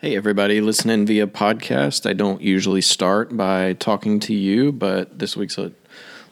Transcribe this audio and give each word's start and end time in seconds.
Hey, 0.00 0.14
everybody 0.14 0.60
listening 0.60 1.06
via 1.06 1.26
podcast. 1.26 2.08
I 2.08 2.12
don't 2.12 2.40
usually 2.40 2.82
start 2.82 3.36
by 3.36 3.72
talking 3.72 4.20
to 4.20 4.32
you, 4.32 4.70
but 4.70 5.18
this 5.18 5.36
week's 5.36 5.58
a 5.58 5.72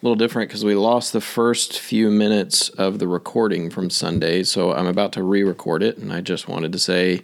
little 0.03 0.15
different 0.15 0.49
because 0.49 0.65
we 0.65 0.77
lost 0.77 1.12
the 1.12 1.21
first 1.21 1.81
few 1.81 2.08
minutes 2.08 2.68
of 2.68 3.00
the 3.00 3.08
recording 3.08 3.71
from 3.71 3.91
Sunday. 3.91 4.44
So 4.44 4.73
I'm 4.73 4.87
about 4.87 5.13
to 5.15 5.25
re 5.25 5.42
record 5.42 5.83
it. 5.83 5.99
And 5.99 6.13
I 6.13 6.21
just 6.21 6.47
wanted 6.47 6.71
to 6.75 6.79
say 6.79 7.23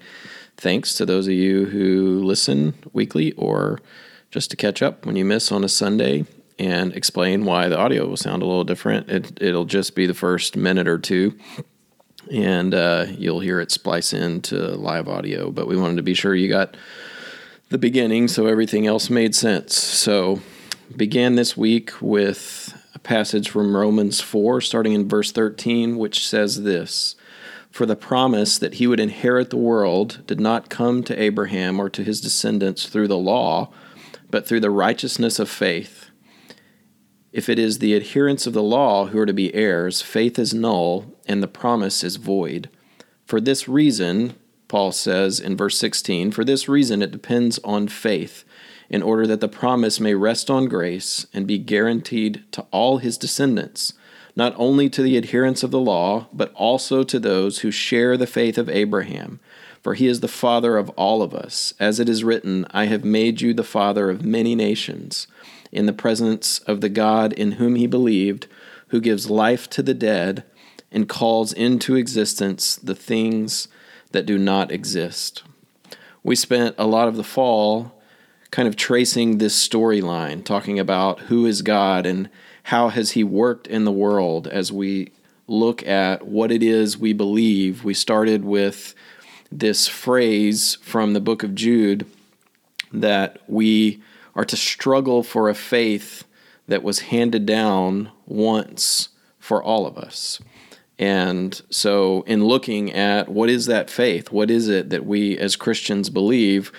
thanks 0.56 0.96
to 0.96 1.06
those 1.06 1.28
of 1.28 1.32
you 1.32 1.66
who 1.66 2.24
listen 2.24 2.74
weekly 2.93 3.30
or 3.34 3.79
just 4.32 4.50
to 4.50 4.56
catch 4.56 4.82
up 4.82 5.06
when 5.06 5.14
you 5.14 5.24
miss 5.24 5.52
on 5.52 5.62
a 5.62 5.68
Sunday 5.68 6.24
and 6.59 6.93
explain 6.95 7.45
why 7.45 7.68
the 7.68 7.79
audio 7.79 8.09
will 8.09 8.16
sound 8.16 8.43
a 8.43 8.46
little 8.46 8.64
different. 8.64 9.09
It, 9.09 9.40
it'll 9.40 9.64
just 9.64 9.95
be 9.95 10.06
the 10.06 10.12
first 10.12 10.56
minute 10.56 10.88
or 10.88 10.98
two 10.98 11.38
and 12.32 12.74
uh, 12.74 13.06
you'll 13.10 13.40
hear 13.40 13.60
it 13.60 13.70
splice 13.70 14.12
into 14.12 14.56
live 14.56 15.06
audio. 15.06 15.50
But 15.50 15.68
we 15.68 15.76
wanted 15.76 15.96
to 15.96 16.02
be 16.02 16.14
sure 16.14 16.34
you 16.34 16.48
got 16.48 16.76
the 17.68 17.78
beginning 17.78 18.26
so 18.28 18.46
everything 18.46 18.86
else 18.86 19.10
made 19.10 19.34
sense. 19.34 19.77
So, 19.77 20.40
began 20.96 21.37
this 21.37 21.56
week 21.56 21.90
with 22.00 22.74
a 22.95 22.98
passage 22.98 23.50
from 23.50 23.76
Romans 23.76 24.20
4, 24.20 24.60
starting 24.60 24.92
in 24.92 25.09
verse 25.09 25.30
13, 25.32 25.96
which 25.96 26.26
says 26.26 26.62
this 26.62 27.16
For 27.70 27.84
the 27.84 27.96
promise 27.96 28.59
that 28.59 28.74
he 28.74 28.87
would 28.87 29.01
inherit 29.01 29.51
the 29.51 29.56
world 29.59 30.23
did 30.26 30.40
not 30.40 30.70
come 30.70 31.02
to 31.04 31.23
Abraham 31.23 31.78
or 31.78 31.90
to 31.90 32.02
his 32.02 32.20
descendants 32.20 32.87
through 32.87 33.09
the 33.09 33.18
law, 33.18 33.70
but 34.30 34.46
through 34.46 34.60
the 34.60 34.70
righteousness 34.70 35.38
of 35.38 35.51
faith. 35.51 36.10
If 37.32 37.48
it 37.48 37.59
is 37.59 37.78
the 37.78 37.96
adherents 37.96 38.46
of 38.46 38.52
the 38.52 38.62
law 38.62 39.06
who 39.06 39.18
are 39.18 39.26
to 39.26 39.32
be 39.32 39.54
heirs, 39.54 40.02
faith 40.02 40.38
is 40.38 40.52
null 40.52 41.06
and 41.32 41.42
the 41.42 41.48
promise 41.48 42.04
is 42.04 42.16
void. 42.16 42.68
For 43.24 43.40
this 43.40 43.66
reason, 43.66 44.34
Paul 44.68 44.92
says 44.92 45.40
in 45.40 45.56
verse 45.56 45.78
16, 45.78 46.30
for 46.30 46.45
this 46.45 46.68
reason 46.68 47.02
it 47.02 47.10
depends 47.10 47.59
on 47.64 47.88
faith, 47.88 48.45
in 48.88 49.02
order 49.02 49.27
that 49.27 49.40
the 49.40 49.48
promise 49.48 49.98
may 49.98 50.14
rest 50.14 50.51
on 50.51 50.66
grace 50.66 51.26
and 51.32 51.46
be 51.46 51.59
guaranteed 51.59 52.45
to 52.52 52.66
all 52.70 52.98
his 52.98 53.16
descendants, 53.16 53.95
not 54.37 54.54
only 54.57 54.88
to 54.90 55.02
the 55.02 55.16
adherents 55.16 55.62
of 55.62 55.70
the 55.70 55.80
law, 55.80 56.29
but 56.32 56.52
also 56.54 57.02
to 57.02 57.18
those 57.18 57.60
who 57.60 57.70
share 57.70 58.16
the 58.16 58.26
faith 58.26 58.59
of 58.59 58.68
Abraham. 58.68 59.40
For 59.82 59.95
he 59.95 60.07
is 60.07 60.20
the 60.20 60.29
father 60.29 60.76
of 60.76 60.90
all 60.90 61.23
of 61.23 61.35
us. 61.35 61.74
As 61.80 61.98
it 61.98 62.09
is 62.09 62.23
written, 62.23 62.66
I 62.70 62.85
have 62.85 63.04
made 63.04 63.40
you 63.40 63.52
the 63.52 63.64
father 63.64 64.10
of 64.10 64.25
many 64.25 64.54
nations 64.54 65.26
in 65.72 65.87
the 65.87 65.92
presence 65.92 66.60
of 66.60 66.81
the 66.81 66.88
God 66.88 67.32
in 67.32 67.53
whom 67.53 67.75
he 67.75 67.87
believed, 67.87 68.47
who 68.88 69.00
gives 69.00 69.31
life 69.31 69.69
to 69.70 69.82
the 69.82 69.94
dead 69.94 70.44
and 70.93 71.09
calls 71.09 71.53
into 71.53 71.97
existence 71.97 72.76
the 72.76 72.94
things 72.94 73.69
that 74.12 74.26
do 74.26 74.38
not 74.38 74.71
exist. 74.71 75.43
We 76.22 76.37
spent 76.37 76.76
a 76.78 76.87
lot 76.87 77.09
of 77.09 77.16
the 77.16 77.25
fall 77.25 78.00
kind 78.50 78.69
of 78.69 78.76
tracing 78.76 79.38
this 79.38 79.69
storyline, 79.69 80.44
talking 80.44 80.78
about 80.78 81.20
who 81.20 81.47
is 81.47 81.62
God 81.62 82.06
and 82.06 82.28
how 82.65 82.91
has 82.91 83.12
he 83.12 83.25
worked 83.25 83.66
in 83.66 83.84
the 83.84 83.91
world 83.91 84.47
as 84.47 84.70
we 84.70 85.10
look 85.48 85.87
at 85.87 86.26
what 86.26 86.53
it 86.53 86.62
is 86.62 86.97
we 86.97 87.12
believe. 87.12 87.82
We 87.82 87.94
started 87.94 88.44
with 88.44 88.94
this 89.50 89.88
phrase 89.88 90.76
from 90.82 91.12
the 91.12 91.20
book 91.20 91.43
of 91.43 91.54
Jude 91.54 92.06
that 92.93 93.38
we 93.48 94.03
are 94.34 94.44
to 94.44 94.56
struggle 94.56 95.22
for 95.22 95.48
a 95.48 95.54
faith 95.54 96.25
that 96.69 96.82
was 96.82 97.00
handed 97.00 97.47
down 97.47 98.10
once 98.26 99.09
for 99.38 99.62
all 99.62 99.87
of 99.87 99.98
us. 99.98 100.41
And 101.03 101.60
so, 101.69 102.22
in 102.28 102.44
looking 102.44 102.92
at 102.92 103.28
what 103.28 103.50
is 103.50 103.66
that 103.66 103.91
faith, 103.91 104.31
what 104.31 104.53
is 104.53 104.69
it 104.69 104.91
that 104.91 105.04
we 105.04 105.36
as 105.36 105.56
Christians 105.56 106.10
believe, 106.10 106.70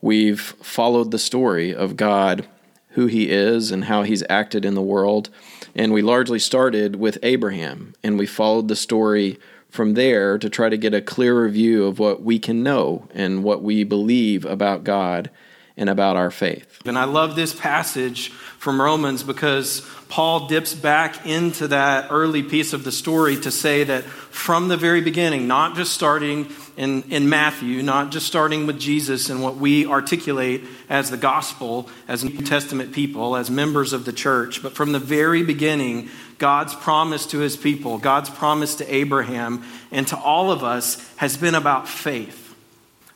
we've 0.00 0.40
followed 0.40 1.12
the 1.12 1.20
story 1.20 1.72
of 1.72 1.96
God, 1.96 2.48
who 2.94 3.06
He 3.06 3.30
is, 3.30 3.70
and 3.70 3.84
how 3.84 4.02
He's 4.02 4.24
acted 4.28 4.64
in 4.64 4.74
the 4.74 4.82
world. 4.82 5.30
And 5.72 5.92
we 5.92 6.02
largely 6.02 6.40
started 6.40 6.96
with 6.96 7.18
Abraham, 7.22 7.94
and 8.02 8.18
we 8.18 8.26
followed 8.26 8.66
the 8.66 8.74
story 8.74 9.38
from 9.68 9.94
there 9.94 10.36
to 10.36 10.50
try 10.50 10.68
to 10.68 10.76
get 10.76 10.92
a 10.92 11.00
clearer 11.00 11.48
view 11.48 11.84
of 11.84 12.00
what 12.00 12.24
we 12.24 12.40
can 12.40 12.64
know 12.64 13.06
and 13.14 13.44
what 13.44 13.62
we 13.62 13.84
believe 13.84 14.44
about 14.44 14.82
God 14.82 15.30
and 15.76 15.88
about 15.88 16.16
our 16.16 16.30
faith. 16.30 16.80
And 16.84 16.98
I 16.98 17.04
love 17.04 17.36
this 17.36 17.54
passage 17.54 18.30
from 18.58 18.80
Romans 18.80 19.22
because 19.22 19.88
Paul 20.08 20.48
dips 20.48 20.74
back 20.74 21.24
into 21.24 21.68
that 21.68 22.08
early 22.10 22.42
piece 22.42 22.72
of 22.72 22.84
the 22.84 22.92
story 22.92 23.40
to 23.40 23.50
say 23.50 23.84
that 23.84 24.04
from 24.04 24.68
the 24.68 24.76
very 24.76 25.00
beginning, 25.00 25.46
not 25.46 25.76
just 25.76 25.92
starting 25.92 26.48
in, 26.76 27.04
in 27.04 27.28
Matthew, 27.28 27.82
not 27.82 28.10
just 28.10 28.26
starting 28.26 28.66
with 28.66 28.78
Jesus 28.78 29.30
and 29.30 29.42
what 29.42 29.56
we 29.56 29.86
articulate 29.86 30.64
as 30.88 31.10
the 31.10 31.16
gospel, 31.16 31.88
as 32.08 32.24
New 32.24 32.42
Testament 32.42 32.92
people, 32.92 33.36
as 33.36 33.50
members 33.50 33.92
of 33.92 34.04
the 34.04 34.12
church, 34.12 34.62
but 34.62 34.74
from 34.74 34.92
the 34.92 34.98
very 34.98 35.42
beginning, 35.42 36.08
God's 36.38 36.74
promise 36.74 37.26
to 37.26 37.38
his 37.38 37.56
people, 37.56 37.98
God's 37.98 38.30
promise 38.30 38.74
to 38.76 38.94
Abraham 38.94 39.62
and 39.92 40.08
to 40.08 40.18
all 40.18 40.50
of 40.50 40.64
us 40.64 41.06
has 41.16 41.36
been 41.36 41.54
about 41.54 41.88
faith, 41.88 42.54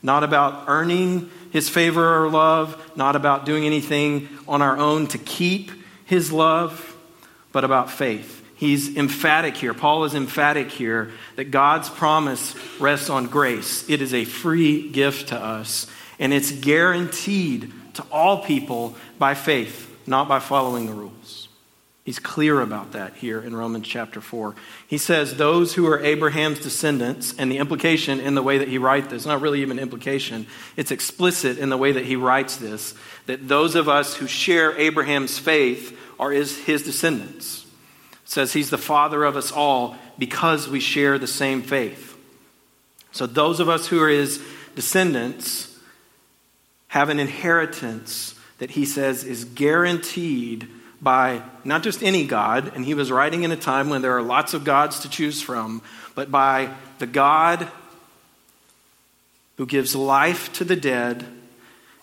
not 0.03 0.23
about 0.23 0.65
earning 0.69 1.31
his 1.55 1.69
favor 1.69 2.25
or 2.25 2.29
love, 2.29 2.77
not 2.97 3.15
about 3.15 3.47
doing 3.47 3.65
anything 3.65 4.29
on 4.49 4.61
our 4.61 4.77
own 4.77 5.07
to 5.07 5.19
keep 5.19 5.71
his 6.05 6.33
love, 6.33 6.97
but 7.53 7.63
about 7.63 7.93
faith. 7.93 8.45
He's 8.57 8.97
emphatic 8.97 9.57
here. 9.57 9.73
Paul 9.73 10.03
is 10.03 10.17
emphatic 10.17 10.73
here 10.73 11.13
that 11.37 11.53
God's 11.53 11.89
promise 11.89 12.57
rests 12.81 13.09
on 13.09 13.29
grace. 13.29 13.89
It 13.89 14.03
is 14.03 14.13
a 14.13 14.25
free 14.25 14.91
gift 14.91 15.29
to 15.29 15.39
us, 15.39 15.87
and 16.19 16.33
it's 16.33 16.51
guaranteed 16.51 17.73
to 17.95 18.05
all 18.11 18.45
people 18.45 18.97
by 19.21 19.35
faith, 19.35 19.97
not 20.09 20.27
by 20.27 20.41
following 20.41 20.87
the 20.87 20.93
rules. 20.93 21.49
He's 22.05 22.19
clear 22.19 22.61
about 22.61 22.93
that 22.93 23.15
here 23.15 23.41
in 23.41 23.57
Romans 23.57 23.89
chapter 23.89 24.21
4. 24.21 24.55
He 24.87 24.99
says, 24.99 25.37
Those 25.37 25.75
who 25.75 25.87
are 25.87 26.01
Abraham's 26.01 26.61
descendants, 26.61 27.35
and 27.39 27.51
the 27.51 27.57
implication 27.57 28.21
in 28.21 28.35
the 28.35 28.43
way 28.43 28.59
that 28.59 28.69
he 28.69 28.77
writes 28.77 29.09
this, 29.09 29.25
not 29.25 29.41
really 29.41 29.63
even 29.63 29.79
implication, 29.79 30.47
it's 30.77 30.91
explicit 30.91 31.57
in 31.57 31.71
the 31.71 31.79
way 31.79 31.93
that 31.93 32.05
he 32.05 32.17
writes 32.17 32.59
this, 32.59 32.95
that 33.25 33.49
those 33.49 33.75
of 33.75 33.89
us 33.89 34.17
who 34.17 34.27
share 34.27 34.77
Abraham's 34.79 35.39
faith 35.39 35.99
are 36.21 36.31
his 36.31 36.63
descendants. 36.65 37.65
Says 38.27 38.53
he's 38.53 38.71
the 38.71 38.79
father 38.79 39.25
of 39.25 39.37
us 39.37 39.51
all 39.51 39.97
because 40.19 40.69
we 40.69 40.81
share 40.81 41.19
the 41.19 41.27
same 41.27 41.63
faith. 41.63 42.19
So 43.13 43.27
those 43.27 43.61
of 43.61 43.71
us 43.71 43.87
who 43.87 44.03
are 44.03 44.11
his 44.11 44.45
descendants 44.75 45.79
have 46.89 47.09
an 47.09 47.19
inheritance 47.19 48.35
that 48.59 48.73
he 48.73 48.85
says 48.85 49.25
is 49.25 49.45
guaranteed 49.45 50.69
by 51.05 51.43
not 51.65 51.83
just 51.83 52.03
any 52.03 52.27
God, 52.27 52.73
and 52.75 52.85
he 52.85 52.95
was 52.95 53.13
writing 53.13 53.43
in 53.43 53.53
a 53.53 53.57
time 53.57 53.91
when 53.91 54.03
there 54.03 54.17
are 54.17 54.23
lots 54.23 54.55
of 54.55 54.65
gods 54.65 55.01
to 55.01 55.09
choose 55.09 55.41
from, 55.43 55.83
but 56.15 56.31
by 56.31 56.75
the 56.99 57.07
God 57.07 57.69
who 59.57 59.67
gives 59.67 59.95
life 59.95 60.53
to 60.55 60.65
the 60.65 60.77
dead 60.77 61.25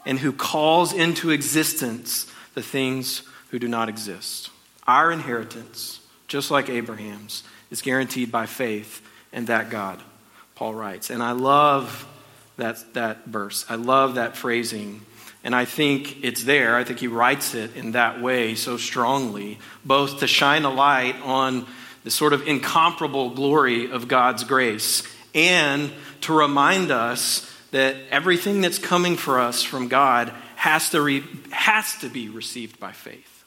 and 0.06 0.19
who 0.19 0.31
calls 0.31 0.94
into 0.94 1.31
existence 1.31 2.31
the 2.53 2.61
things 2.61 3.23
who 3.50 3.59
do 3.59 3.67
not 3.67 3.90
exist. 3.90 4.50
Our 4.88 5.11
inheritance, 5.11 6.00
just 6.28 6.51
like 6.51 6.69
Abraham's, 6.69 7.44
is 7.69 7.81
guaranteed 7.81 8.31
by 8.31 8.45
faith 8.45 9.01
in 9.34 9.45
that 9.45 9.69
God, 9.69 10.01
Paul 10.56 10.73
writes. 10.73 11.09
And 11.09 11.22
I 11.22 11.31
love 11.31 12.07
that, 12.57 12.94
that 12.94 13.25
verse. 13.25 13.66
I 13.69 13.75
love 13.75 14.16
that 14.16 14.35
phrasing 14.35 15.01
and 15.44 15.56
I 15.56 15.66
think 15.66 16.24
it's 16.24 16.44
there. 16.44 16.75
I 16.75 16.84
think 16.84 17.00
he 17.00 17.07
writes 17.07 17.56
it 17.56 17.75
in 17.75 17.94
that 17.94 18.22
way 18.22 18.56
so 18.56 18.78
strongly, 18.78 19.59
both 19.84 20.19
to 20.19 20.28
shine 20.28 20.66
a 20.66 20.69
light 20.69 21.16
on 21.24 21.66
the 22.03 22.12
sort 22.12 22.34
of 22.34 22.47
incomparable 22.47 23.31
glory 23.31 23.91
of 23.91 24.07
God's 24.07 24.44
grace 24.44 25.03
and 25.34 25.91
to 26.22 26.34
remind 26.34 26.91
us 26.91 27.47
that 27.72 27.96
everything 28.09 28.62
that's 28.62 28.78
coming 28.78 29.16
for 29.16 29.40
us 29.40 29.63
from 29.63 29.88
God 29.88 30.32
has 30.55 30.90
to, 30.91 31.02
re- 31.02 31.23
has 31.52 31.97
to 31.99 32.09
be 32.09 32.29
received 32.29 32.79
by 32.79 32.91
faith. 32.91 33.43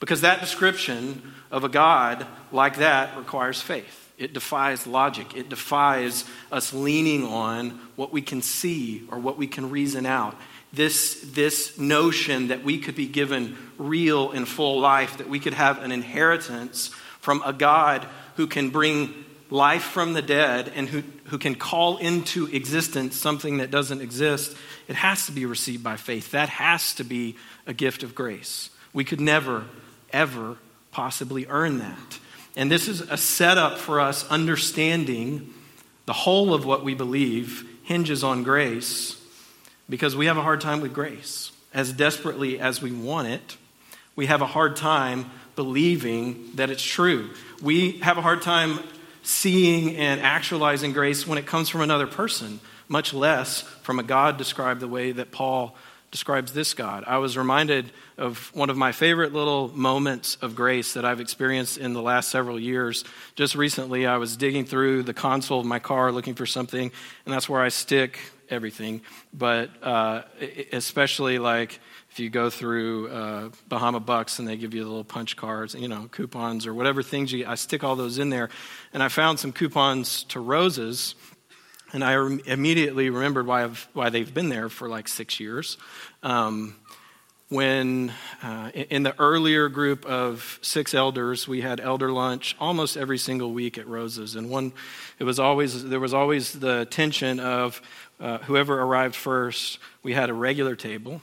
Because 0.00 0.20
that 0.20 0.40
description 0.40 1.34
of 1.50 1.64
a 1.64 1.68
God 1.68 2.26
like 2.52 2.76
that 2.76 3.16
requires 3.16 3.60
faith. 3.60 4.02
It 4.18 4.32
defies 4.32 4.86
logic. 4.86 5.36
It 5.36 5.48
defies 5.48 6.24
us 6.50 6.72
leaning 6.72 7.24
on 7.24 7.70
what 7.96 8.12
we 8.12 8.22
can 8.22 8.40
see 8.40 9.02
or 9.10 9.18
what 9.18 9.36
we 9.36 9.46
can 9.46 9.70
reason 9.70 10.06
out 10.06 10.34
this, 10.76 11.20
this 11.32 11.78
notion 11.78 12.48
that 12.48 12.62
we 12.62 12.78
could 12.78 12.94
be 12.94 13.06
given 13.06 13.56
real 13.78 14.30
and 14.30 14.46
full 14.46 14.78
life, 14.78 15.18
that 15.18 15.28
we 15.28 15.40
could 15.40 15.54
have 15.54 15.82
an 15.82 15.90
inheritance 15.90 16.88
from 17.20 17.42
a 17.44 17.52
God 17.52 18.06
who 18.36 18.46
can 18.46 18.70
bring 18.70 19.24
life 19.50 19.82
from 19.82 20.12
the 20.12 20.22
dead 20.22 20.70
and 20.74 20.88
who, 20.88 21.02
who 21.24 21.38
can 21.38 21.54
call 21.54 21.96
into 21.96 22.46
existence 22.48 23.16
something 23.16 23.58
that 23.58 23.70
doesn't 23.70 24.00
exist, 24.00 24.56
it 24.86 24.96
has 24.96 25.26
to 25.26 25.32
be 25.32 25.46
received 25.46 25.82
by 25.82 25.96
faith. 25.96 26.32
That 26.32 26.48
has 26.48 26.94
to 26.94 27.04
be 27.04 27.36
a 27.66 27.72
gift 27.72 28.02
of 28.02 28.14
grace. 28.14 28.70
We 28.92 29.04
could 29.04 29.20
never, 29.20 29.64
ever 30.12 30.56
possibly 30.90 31.46
earn 31.46 31.78
that. 31.78 32.18
And 32.54 32.70
this 32.70 32.88
is 32.88 33.00
a 33.00 33.16
setup 33.16 33.78
for 33.78 34.00
us 34.00 34.28
understanding 34.28 35.52
the 36.06 36.12
whole 36.12 36.54
of 36.54 36.64
what 36.64 36.84
we 36.84 36.94
believe 36.94 37.68
hinges 37.82 38.22
on 38.22 38.42
grace 38.42 39.20
because 39.88 40.16
we 40.16 40.26
have 40.26 40.36
a 40.36 40.42
hard 40.42 40.60
time 40.60 40.80
with 40.80 40.92
grace. 40.92 41.52
As 41.72 41.92
desperately 41.92 42.58
as 42.58 42.80
we 42.80 42.92
want 42.92 43.28
it, 43.28 43.56
we 44.14 44.26
have 44.26 44.40
a 44.40 44.46
hard 44.46 44.76
time 44.76 45.30
believing 45.56 46.50
that 46.54 46.70
it's 46.70 46.82
true. 46.82 47.30
We 47.62 47.98
have 47.98 48.18
a 48.18 48.22
hard 48.22 48.42
time 48.42 48.80
seeing 49.22 49.96
and 49.96 50.20
actualizing 50.20 50.92
grace 50.92 51.26
when 51.26 51.38
it 51.38 51.46
comes 51.46 51.68
from 51.68 51.80
another 51.80 52.06
person, 52.06 52.60
much 52.88 53.12
less 53.12 53.62
from 53.82 53.98
a 53.98 54.02
God 54.02 54.36
described 54.36 54.80
the 54.80 54.88
way 54.88 55.12
that 55.12 55.32
Paul 55.32 55.76
describes 56.16 56.54
this 56.54 56.72
God. 56.72 57.04
I 57.06 57.18
was 57.18 57.36
reminded 57.36 57.92
of 58.16 58.50
one 58.54 58.70
of 58.70 58.76
my 58.78 58.92
favorite 58.92 59.34
little 59.34 59.68
moments 59.76 60.38
of 60.40 60.56
grace 60.56 60.94
that 60.94 61.04
I've 61.04 61.20
experienced 61.20 61.76
in 61.76 61.92
the 61.92 62.00
last 62.00 62.30
several 62.30 62.58
years. 62.58 63.04
Just 63.34 63.54
recently, 63.54 64.06
I 64.06 64.16
was 64.16 64.34
digging 64.34 64.64
through 64.64 65.02
the 65.02 65.12
console 65.12 65.60
of 65.60 65.66
my 65.66 65.78
car 65.78 66.10
looking 66.12 66.34
for 66.34 66.46
something, 66.46 66.90
and 67.26 67.34
that's 67.34 67.50
where 67.50 67.60
I 67.60 67.68
stick 67.68 68.18
everything. 68.48 69.02
But 69.34 69.68
uh, 69.82 70.22
especially 70.72 71.38
like 71.38 71.80
if 72.10 72.18
you 72.18 72.30
go 72.30 72.48
through 72.48 73.08
uh, 73.08 73.50
Bahama 73.68 74.00
Buck's 74.00 74.38
and 74.38 74.48
they 74.48 74.56
give 74.56 74.72
you 74.72 74.84
the 74.84 74.88
little 74.88 75.04
punch 75.04 75.36
cards, 75.36 75.74
you 75.74 75.86
know, 75.86 76.08
coupons 76.10 76.66
or 76.66 76.72
whatever 76.72 77.02
things 77.02 77.30
you, 77.30 77.46
I 77.46 77.56
stick 77.56 77.84
all 77.84 77.94
those 77.94 78.18
in 78.18 78.30
there. 78.30 78.48
And 78.94 79.02
I 79.02 79.08
found 79.08 79.38
some 79.38 79.52
coupons 79.52 80.24
to 80.30 80.40
roses 80.40 81.14
and 81.96 82.04
I 82.04 82.12
re- 82.12 82.42
immediately 82.44 83.08
remembered 83.08 83.46
why, 83.46 83.64
I've, 83.64 83.88
why 83.94 84.10
they've 84.10 84.32
been 84.32 84.50
there 84.50 84.68
for 84.68 84.86
like 84.86 85.08
six 85.08 85.40
years. 85.40 85.78
Um, 86.22 86.76
when 87.48 88.12
uh, 88.42 88.70
in 88.74 89.02
the 89.02 89.18
earlier 89.18 89.70
group 89.70 90.04
of 90.04 90.58
six 90.60 90.92
elders, 90.92 91.48
we 91.48 91.62
had 91.62 91.80
elder 91.80 92.12
lunch 92.12 92.54
almost 92.60 92.98
every 92.98 93.16
single 93.16 93.50
week 93.50 93.78
at 93.78 93.88
Roses, 93.88 94.36
and 94.36 94.50
one, 94.50 94.74
it 95.18 95.24
was 95.24 95.38
always 95.38 95.88
there 95.88 95.98
was 95.98 96.12
always 96.12 96.52
the 96.52 96.84
tension 96.90 97.40
of 97.40 97.80
uh, 98.20 98.38
whoever 98.38 98.78
arrived 98.78 99.14
first. 99.16 99.78
We 100.02 100.12
had 100.12 100.28
a 100.28 100.34
regular 100.34 100.76
table 100.76 101.22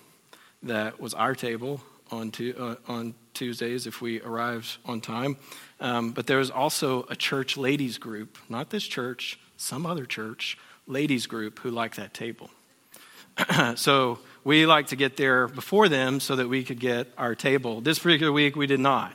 that 0.63 0.99
was 0.99 1.13
our 1.13 1.35
table 1.35 1.81
on 2.09 2.31
tu- 2.31 2.55
uh, 2.57 2.91
on 2.91 3.13
Tuesdays 3.35 3.85
if 3.85 4.01
we 4.01 4.21
arrived 4.21 4.77
on 4.85 5.01
time, 5.01 5.37
um, 5.79 6.13
but 6.13 6.25
there 6.25 6.39
was 6.39 6.49
also 6.49 7.05
a 7.11 7.15
church 7.15 7.57
ladies 7.57 7.99
group, 7.99 8.39
not 8.49 8.71
this 8.71 8.85
church, 8.85 9.37
some 9.57 9.85
other 9.85 10.05
church, 10.05 10.57
ladies 10.87 11.27
group 11.27 11.59
who 11.59 11.71
liked 11.71 11.95
that 11.97 12.13
table. 12.13 12.49
so 13.75 14.19
we 14.43 14.65
like 14.65 14.87
to 14.87 14.95
get 14.95 15.17
there 15.17 15.47
before 15.47 15.89
them 15.89 16.19
so 16.19 16.35
that 16.35 16.49
we 16.49 16.63
could 16.63 16.79
get 16.79 17.07
our 17.17 17.35
table. 17.35 17.81
This 17.81 17.99
particular 17.99 18.31
week, 18.31 18.55
we 18.55 18.67
did 18.67 18.79
not. 18.79 19.13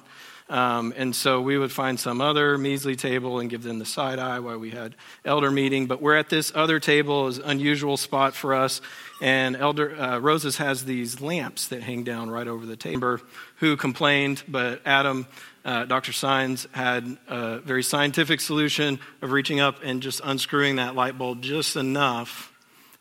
Um, 0.50 0.94
and 0.96 1.14
so 1.14 1.42
we 1.42 1.58
would 1.58 1.70
find 1.70 2.00
some 2.00 2.22
other 2.22 2.56
measly 2.56 2.96
table 2.96 3.38
and 3.38 3.50
give 3.50 3.62
them 3.62 3.78
the 3.78 3.84
side 3.84 4.18
eye 4.18 4.38
while 4.38 4.58
we 4.58 4.70
had 4.70 4.94
elder 5.24 5.50
meeting. 5.50 5.86
But 5.86 6.00
we're 6.00 6.16
at 6.16 6.30
this 6.30 6.50
other 6.54 6.80
table, 6.80 7.28
is 7.28 7.36
unusual 7.38 7.98
spot 7.98 8.34
for 8.34 8.54
us. 8.54 8.80
And 9.20 9.56
Elder 9.56 10.00
uh, 10.00 10.18
Roses 10.20 10.56
has 10.56 10.86
these 10.86 11.20
lamps 11.20 11.68
that 11.68 11.82
hang 11.82 12.02
down 12.02 12.30
right 12.30 12.48
over 12.48 12.64
the 12.64 12.76
table. 12.76 13.18
Who 13.56 13.76
complained? 13.76 14.42
But 14.48 14.80
Adam 14.86 15.26
uh, 15.68 15.84
Dr. 15.84 16.14
Signs 16.14 16.66
had 16.72 17.18
a 17.28 17.58
very 17.58 17.82
scientific 17.82 18.40
solution 18.40 18.98
of 19.20 19.32
reaching 19.32 19.60
up 19.60 19.80
and 19.84 20.00
just 20.00 20.22
unscrewing 20.24 20.76
that 20.76 20.94
light 20.94 21.18
bulb 21.18 21.42
just 21.42 21.76
enough 21.76 22.50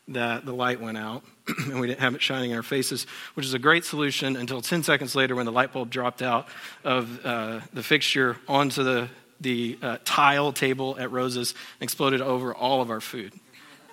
that 0.09 0.45
the 0.45 0.51
light 0.51 0.81
went 0.81 0.97
out 0.97 1.23
and 1.59 1.79
we 1.79 1.87
didn't 1.87 2.01
have 2.01 2.13
it 2.13 2.21
shining 2.21 2.51
in 2.51 2.57
our 2.57 2.63
faces, 2.63 3.07
which 3.35 3.45
is 3.45 3.53
a 3.53 3.59
great 3.59 3.85
solution 3.85 4.35
until 4.35 4.59
10 4.59 4.83
seconds 4.83 5.15
later 5.15 5.33
when 5.33 5.45
the 5.45 5.51
light 5.51 5.71
bulb 5.71 5.89
dropped 5.89 6.21
out 6.21 6.49
of 6.83 7.25
uh, 7.25 7.61
the 7.71 7.81
fixture 7.81 8.35
onto 8.49 8.83
the, 8.83 9.07
the 9.39 9.79
uh, 9.81 9.97
tile 10.03 10.51
table 10.51 10.97
at 10.99 11.09
Rose's 11.09 11.53
and 11.79 11.83
exploded 11.83 12.19
over 12.19 12.53
all 12.53 12.81
of 12.81 12.91
our 12.91 12.99
food. 12.99 13.31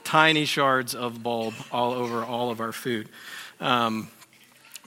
Tiny 0.02 0.46
shards 0.46 0.96
of 0.96 1.22
bulb 1.22 1.54
all 1.70 1.92
over 1.92 2.24
all 2.24 2.50
of 2.50 2.60
our 2.60 2.72
food. 2.72 3.08
Um, 3.60 4.08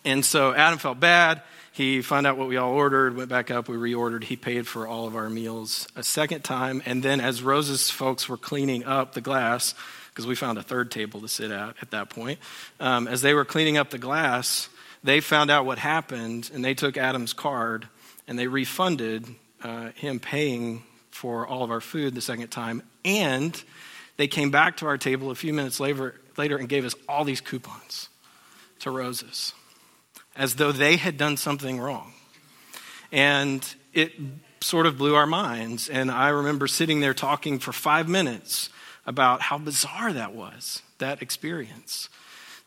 and 0.04 0.26
so 0.26 0.54
Adam 0.54 0.78
felt 0.78 1.00
bad. 1.00 1.42
He 1.78 2.02
found 2.02 2.26
out 2.26 2.38
what 2.38 2.48
we 2.48 2.58
all 2.58 2.74
ordered, 2.74 3.16
went 3.16 3.30
back 3.30 3.52
up, 3.52 3.70
we 3.70 3.78
reordered. 3.78 4.24
He 4.24 4.36
paid 4.36 4.66
for 4.66 4.88
all 4.88 5.06
of 5.06 5.16
our 5.16 5.30
meals 5.30 5.88
a 5.96 6.02
second 6.02 6.44
time. 6.44 6.82
And 6.88 7.04
then, 7.04 7.22
as 7.22 7.44
Rose's 7.44 7.92
folks 7.92 8.28
were 8.28 8.36
cleaning 8.36 8.84
up 8.84 9.14
the 9.14 9.22
glass, 9.22 9.76
because 10.10 10.26
we 10.26 10.34
found 10.34 10.58
a 10.58 10.64
third 10.64 10.90
table 10.90 11.22
to 11.22 11.28
sit 11.28 11.52
at 11.52 11.76
at 11.80 11.92
that 11.92 12.10
point, 12.10 12.40
um, 12.80 13.08
as 13.08 13.22
they 13.22 13.36
were 13.36 13.46
cleaning 13.46 13.78
up 13.78 13.92
the 13.92 14.00
glass, 14.00 14.70
they 15.04 15.20
found 15.20 15.52
out 15.52 15.68
what 15.68 15.78
happened 15.78 16.50
and 16.52 16.66
they 16.66 16.74
took 16.74 16.98
Adam's 16.98 17.34
card 17.34 17.88
and 18.28 18.40
they 18.40 18.48
refunded 18.48 19.28
uh, 19.64 19.92
him 19.92 20.20
paying 20.20 20.82
for 21.12 21.46
all 21.46 21.64
of 21.64 21.70
our 21.70 21.80
food 21.80 22.16
the 22.16 22.22
second 22.22 22.48
time. 22.48 22.82
And 23.06 23.64
they 24.16 24.28
came 24.28 24.50
back 24.50 24.78
to 24.78 24.88
our 24.88 24.98
table 24.98 25.30
a 25.30 25.36
few 25.36 25.54
minutes 25.54 25.80
later, 25.80 26.16
later 26.38 26.58
and 26.58 26.68
gave 26.68 26.86
us 26.86 26.96
all 27.08 27.24
these 27.24 27.40
coupons 27.40 28.10
to 28.80 28.90
Roses 28.90 29.54
as 30.38 30.56
though 30.56 30.72
they 30.72 30.96
had 30.96 31.18
done 31.18 31.36
something 31.36 31.80
wrong. 31.80 32.14
And 33.12 33.66
it 33.94 34.14
sort 34.62 34.86
of 34.86 34.98
blew 34.98 35.16
our 35.16 35.26
minds. 35.26 35.90
And 35.90 36.12
I 36.12 36.30
remember 36.30 36.68
sitting 36.68 37.00
there 37.00 37.14
talking 37.14 37.60
for 37.60 37.74
five 37.74 38.08
minutes 38.08 38.70
about 39.06 39.42
how 39.42 39.58
bizarre 39.58 40.14
that 40.14 40.34
was, 40.34 40.82
that 41.00 41.22
experience. 41.22 42.10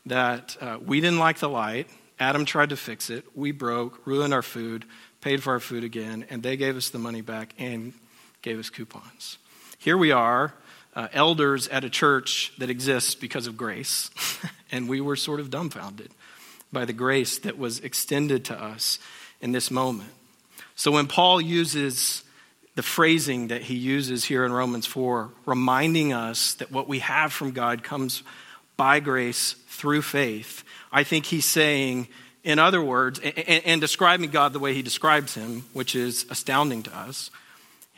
That 0.05 0.57
uh, 0.59 0.79
we 0.83 0.99
didn't 0.99 1.19
like 1.19 1.39
the 1.39 1.49
light. 1.49 1.87
Adam 2.19 2.45
tried 2.45 2.69
to 2.69 2.77
fix 2.77 3.09
it. 3.09 3.25
We 3.35 3.51
broke, 3.51 4.05
ruined 4.05 4.33
our 4.33 4.41
food, 4.41 4.85
paid 5.21 5.41
for 5.41 5.53
our 5.53 5.59
food 5.59 5.83
again, 5.83 6.25
and 6.29 6.43
they 6.43 6.57
gave 6.57 6.75
us 6.75 6.89
the 6.89 6.99
money 6.99 7.21
back 7.21 7.53
and 7.57 7.93
gave 8.41 8.59
us 8.59 8.69
coupons. 8.69 9.37
Here 9.77 9.97
we 9.97 10.11
are, 10.11 10.53
uh, 10.95 11.07
elders 11.13 11.67
at 11.67 11.83
a 11.83 11.89
church 11.89 12.53
that 12.57 12.69
exists 12.69 13.15
because 13.15 13.47
of 13.47 13.55
grace, 13.55 14.09
and 14.71 14.89
we 14.89 15.01
were 15.01 15.15
sort 15.15 15.39
of 15.39 15.49
dumbfounded 15.49 16.11
by 16.71 16.85
the 16.85 16.93
grace 16.93 17.39
that 17.39 17.57
was 17.57 17.79
extended 17.79 18.45
to 18.45 18.61
us 18.61 18.99
in 19.41 19.51
this 19.51 19.71
moment. 19.71 20.11
So 20.75 20.91
when 20.91 21.07
Paul 21.07 21.41
uses 21.41 22.23
the 22.75 22.83
phrasing 22.83 23.49
that 23.49 23.63
he 23.63 23.75
uses 23.75 24.23
here 24.25 24.45
in 24.45 24.53
Romans 24.53 24.85
4, 24.85 25.29
reminding 25.45 26.13
us 26.13 26.53
that 26.55 26.71
what 26.71 26.87
we 26.87 26.99
have 26.99 27.33
from 27.33 27.51
God 27.51 27.83
comes 27.83 28.23
by 28.77 28.99
grace 28.99 29.53
through 29.67 30.01
faith, 30.01 30.63
I 30.91 31.03
think 31.03 31.25
he's 31.25 31.45
saying, 31.45 32.07
in 32.43 32.59
other 32.59 32.81
words, 32.81 33.19
and, 33.19 33.37
and, 33.37 33.81
describing 33.81 34.31
God 34.31 34.53
the 34.53 34.59
way 34.59 34.73
he 34.73 34.81
describes 34.81 35.35
him, 35.35 35.65
which 35.73 35.95
is 35.95 36.25
astounding 36.29 36.83
to 36.83 36.97
us, 36.97 37.29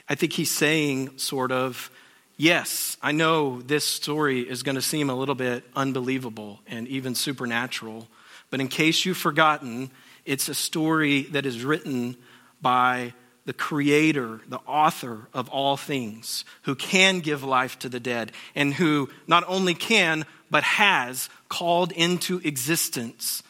I 0.09 0.15
think 0.15 0.33
he's 0.33 0.51
saying, 0.51 1.17
sort 1.17 1.51
of, 1.51 1.89
yes, 2.35 2.97
I 3.01 3.11
know 3.11 3.61
this 3.61 3.85
story 3.85 4.41
is 4.41 4.63
going 4.63 4.75
to 4.75 4.81
seem 4.81 5.09
a 5.09 5.15
little 5.15 5.35
bit 5.35 5.63
unbelievable 5.75 6.59
and 6.67 6.87
even 6.87 7.15
supernatural 7.15 8.07
but 8.53 8.61
in 8.61 8.67
case 8.67 9.03
you've 9.03 9.17
forgotten, 9.17 9.89
it's 10.25 10.47
a 10.47 10.53
story 10.53 11.23
that 11.31 11.43
is 11.43 11.63
written 11.63 12.15
by 12.61 13.11
the 13.45 13.53
creator, 13.53 14.41
the 14.47 14.59
author 14.67 15.27
of 15.33 15.49
all 15.49 15.75
things, 15.75 16.45
who 16.61 16.75
can 16.75 17.19
give 17.21 17.43
life 17.43 17.79
to 17.79 17.89
the 17.89 17.99
dead, 17.99 18.31
and 18.53 18.75
who 18.75 19.09
not 19.25 19.43
only 19.47 19.73
can, 19.73 20.23
but 20.51 20.63
has 20.63 21.31
called 21.49 21.91
into 21.93 22.41
existence 22.43 23.41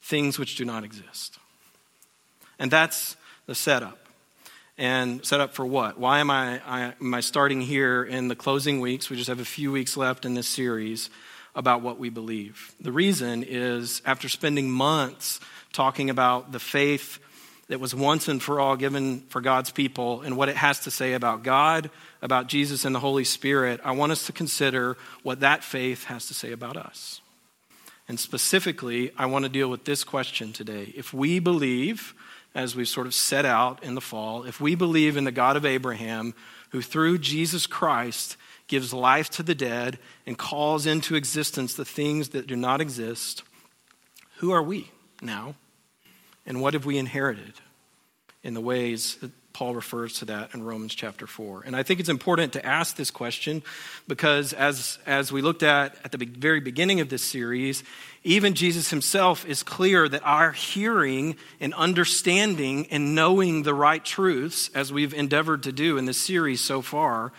things 0.00 0.38
which 0.38 0.56
do 0.56 0.64
not 0.64 0.82
exist. 0.82 1.38
And 2.58 2.70
that's 2.70 3.18
the 3.44 3.54
setup. 3.54 3.98
And 4.78 5.22
setup 5.26 5.52
for 5.52 5.66
what? 5.66 5.98
Why 5.98 6.20
am 6.20 6.30
I, 6.30 6.62
I, 6.66 6.94
am 6.98 7.12
I 7.12 7.20
starting 7.20 7.60
here 7.60 8.02
in 8.02 8.28
the 8.28 8.34
closing 8.34 8.80
weeks? 8.80 9.10
We 9.10 9.16
just 9.18 9.28
have 9.28 9.40
a 9.40 9.44
few 9.44 9.70
weeks 9.70 9.94
left 9.94 10.24
in 10.24 10.32
this 10.32 10.48
series 10.48 11.10
about 11.58 11.82
what 11.82 11.98
we 11.98 12.08
believe. 12.08 12.72
The 12.80 12.92
reason 12.92 13.42
is 13.42 14.00
after 14.06 14.28
spending 14.28 14.70
months 14.70 15.40
talking 15.72 16.08
about 16.08 16.52
the 16.52 16.60
faith 16.60 17.18
that 17.66 17.80
was 17.80 17.96
once 17.96 18.28
and 18.28 18.40
for 18.40 18.60
all 18.60 18.76
given 18.76 19.22
for 19.22 19.40
God's 19.40 19.72
people 19.72 20.20
and 20.20 20.36
what 20.36 20.48
it 20.48 20.56
has 20.56 20.78
to 20.80 20.92
say 20.92 21.14
about 21.14 21.42
God, 21.42 21.90
about 22.22 22.46
Jesus 22.46 22.84
and 22.84 22.94
the 22.94 23.00
Holy 23.00 23.24
Spirit, 23.24 23.80
I 23.82 23.90
want 23.90 24.12
us 24.12 24.24
to 24.26 24.32
consider 24.32 24.96
what 25.24 25.40
that 25.40 25.64
faith 25.64 26.04
has 26.04 26.26
to 26.28 26.34
say 26.34 26.52
about 26.52 26.76
us. 26.76 27.20
And 28.06 28.20
specifically, 28.20 29.10
I 29.18 29.26
want 29.26 29.44
to 29.44 29.50
deal 29.50 29.68
with 29.68 29.84
this 29.84 30.04
question 30.04 30.52
today. 30.52 30.94
If 30.96 31.12
we 31.12 31.40
believe, 31.40 32.14
as 32.54 32.76
we've 32.76 32.88
sort 32.88 33.08
of 33.08 33.14
set 33.14 33.44
out 33.44 33.82
in 33.82 33.96
the 33.96 34.00
fall, 34.00 34.44
if 34.44 34.60
we 34.60 34.76
believe 34.76 35.16
in 35.16 35.24
the 35.24 35.32
God 35.32 35.56
of 35.56 35.66
Abraham, 35.66 36.34
who 36.70 36.82
through 36.82 37.18
Jesus 37.18 37.66
Christ 37.66 38.36
gives 38.68 38.92
life 38.92 39.28
to 39.30 39.42
the 39.42 39.54
dead, 39.54 39.98
and 40.26 40.38
calls 40.38 40.86
into 40.86 41.16
existence 41.16 41.74
the 41.74 41.84
things 41.84 42.30
that 42.30 42.46
do 42.46 42.56
not 42.56 42.80
exist, 42.80 43.42
who 44.36 44.52
are 44.52 44.62
we 44.62 44.90
now? 45.20 45.54
And 46.46 46.60
what 46.60 46.74
have 46.74 46.86
we 46.86 46.96
inherited 46.96 47.54
in 48.42 48.54
the 48.54 48.60
ways 48.60 49.16
that 49.16 49.32
Paul 49.58 49.74
refers 49.74 50.20
to 50.20 50.24
that 50.26 50.54
in 50.54 50.62
Romans 50.62 50.94
chapter 50.94 51.26
4. 51.26 51.64
And 51.66 51.74
I 51.74 51.82
think 51.82 51.98
it's 51.98 52.08
important 52.08 52.52
to 52.52 52.64
ask 52.64 52.94
this 52.94 53.10
question 53.10 53.64
because 54.06 54.52
as, 54.52 55.00
as 55.04 55.32
we 55.32 55.42
looked 55.42 55.64
at 55.64 55.96
at 56.04 56.12
the 56.12 56.24
very 56.24 56.60
beginning 56.60 57.00
of 57.00 57.08
this 57.08 57.24
series, 57.24 57.82
even 58.22 58.54
Jesus 58.54 58.90
himself 58.90 59.44
is 59.44 59.64
clear 59.64 60.08
that 60.08 60.22
our 60.24 60.52
hearing 60.52 61.34
and 61.58 61.74
understanding 61.74 62.86
and 62.92 63.16
knowing 63.16 63.64
the 63.64 63.74
right 63.74 64.04
truths, 64.04 64.70
as 64.76 64.92
we've 64.92 65.12
endeavored 65.12 65.64
to 65.64 65.72
do 65.72 65.98
in 65.98 66.04
this 66.04 66.18
series 66.18 66.60
so 66.60 66.80
far, 66.80 67.32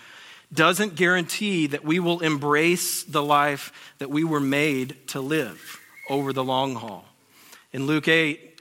doesn't 0.53 0.95
guarantee 0.95 1.67
that 1.67 1.83
we 1.83 1.99
will 1.99 2.21
embrace 2.21 3.03
the 3.03 3.23
life 3.23 3.71
that 3.99 4.09
we 4.09 4.23
were 4.23 4.39
made 4.39 4.95
to 5.07 5.21
live 5.21 5.79
over 6.09 6.33
the 6.33 6.43
long 6.43 6.75
haul. 6.75 7.05
In 7.71 7.85
Luke 7.85 8.07
8, 8.07 8.59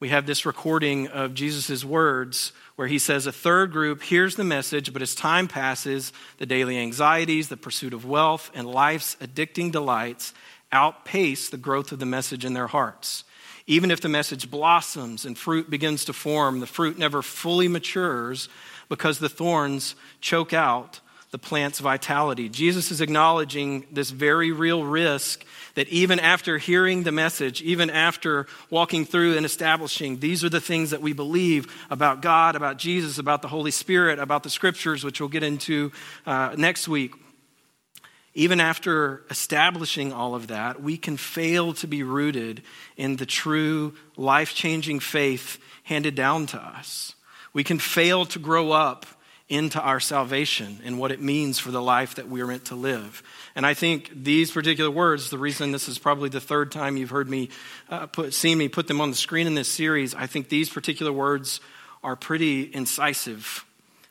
we 0.00 0.08
have 0.08 0.26
this 0.26 0.44
recording 0.44 1.06
of 1.06 1.32
Jesus' 1.32 1.84
words 1.84 2.52
where 2.74 2.88
he 2.88 2.98
says, 2.98 3.26
A 3.26 3.32
third 3.32 3.70
group 3.70 4.02
hears 4.02 4.34
the 4.34 4.42
message, 4.42 4.92
but 4.92 5.00
as 5.00 5.14
time 5.14 5.46
passes, 5.46 6.12
the 6.38 6.46
daily 6.46 6.76
anxieties, 6.76 7.48
the 7.48 7.56
pursuit 7.56 7.94
of 7.94 8.04
wealth, 8.04 8.50
and 8.52 8.66
life's 8.66 9.14
addicting 9.20 9.70
delights 9.70 10.34
outpace 10.72 11.48
the 11.48 11.56
growth 11.56 11.92
of 11.92 12.00
the 12.00 12.06
message 12.06 12.44
in 12.44 12.54
their 12.54 12.66
hearts. 12.66 13.22
Even 13.68 13.92
if 13.92 14.00
the 14.00 14.08
message 14.08 14.50
blossoms 14.50 15.24
and 15.24 15.38
fruit 15.38 15.70
begins 15.70 16.04
to 16.06 16.12
form, 16.12 16.58
the 16.58 16.66
fruit 16.66 16.98
never 16.98 17.22
fully 17.22 17.68
matures 17.68 18.48
because 18.88 19.20
the 19.20 19.28
thorns 19.28 19.94
choke 20.20 20.52
out 20.52 20.98
the 21.32 21.38
plant's 21.38 21.80
vitality. 21.80 22.50
Jesus 22.50 22.90
is 22.90 23.00
acknowledging 23.00 23.86
this 23.90 24.10
very 24.10 24.52
real 24.52 24.84
risk 24.84 25.44
that 25.74 25.88
even 25.88 26.20
after 26.20 26.58
hearing 26.58 27.02
the 27.02 27.10
message, 27.10 27.62
even 27.62 27.88
after 27.88 28.46
walking 28.68 29.06
through 29.06 29.38
and 29.38 29.46
establishing 29.46 30.20
these 30.20 30.44
are 30.44 30.50
the 30.50 30.60
things 30.60 30.90
that 30.90 31.00
we 31.00 31.14
believe 31.14 31.74
about 31.90 32.20
God, 32.20 32.54
about 32.54 32.76
Jesus, 32.76 33.16
about 33.16 33.40
the 33.40 33.48
Holy 33.48 33.70
Spirit, 33.70 34.18
about 34.18 34.42
the 34.42 34.50
scriptures, 34.50 35.04
which 35.04 35.20
we'll 35.20 35.30
get 35.30 35.42
into 35.42 35.90
uh, 36.26 36.54
next 36.58 36.86
week, 36.86 37.14
even 38.34 38.60
after 38.60 39.24
establishing 39.30 40.12
all 40.12 40.34
of 40.34 40.48
that, 40.48 40.82
we 40.82 40.98
can 40.98 41.16
fail 41.16 41.72
to 41.74 41.86
be 41.86 42.02
rooted 42.02 42.62
in 42.98 43.16
the 43.16 43.26
true 43.26 43.94
life 44.18 44.54
changing 44.54 45.00
faith 45.00 45.58
handed 45.84 46.14
down 46.14 46.44
to 46.46 46.58
us. 46.58 47.14
We 47.54 47.64
can 47.64 47.78
fail 47.78 48.26
to 48.26 48.38
grow 48.38 48.72
up 48.72 49.06
into 49.52 49.78
our 49.78 50.00
salvation 50.00 50.80
and 50.82 50.98
what 50.98 51.12
it 51.12 51.20
means 51.20 51.58
for 51.58 51.70
the 51.70 51.82
life 51.82 52.14
that 52.14 52.26
we 52.26 52.40
are 52.40 52.46
meant 52.46 52.64
to 52.64 52.74
live. 52.74 53.22
And 53.54 53.66
I 53.66 53.74
think 53.74 54.10
these 54.14 54.50
particular 54.50 54.90
words, 54.90 55.28
the 55.28 55.36
reason 55.36 55.72
this 55.72 55.88
is 55.88 55.98
probably 55.98 56.30
the 56.30 56.40
third 56.40 56.72
time 56.72 56.96
you've 56.96 57.10
heard 57.10 57.28
me 57.28 57.50
uh, 57.90 58.06
put, 58.06 58.32
seen 58.32 58.56
me 58.56 58.68
put 58.68 58.88
them 58.88 59.02
on 59.02 59.10
the 59.10 59.16
screen 59.16 59.46
in 59.46 59.54
this 59.54 59.68
series, 59.68 60.14
I 60.14 60.26
think 60.26 60.48
these 60.48 60.70
particular 60.70 61.12
words 61.12 61.60
are 62.02 62.16
pretty 62.16 62.74
incisive 62.74 63.66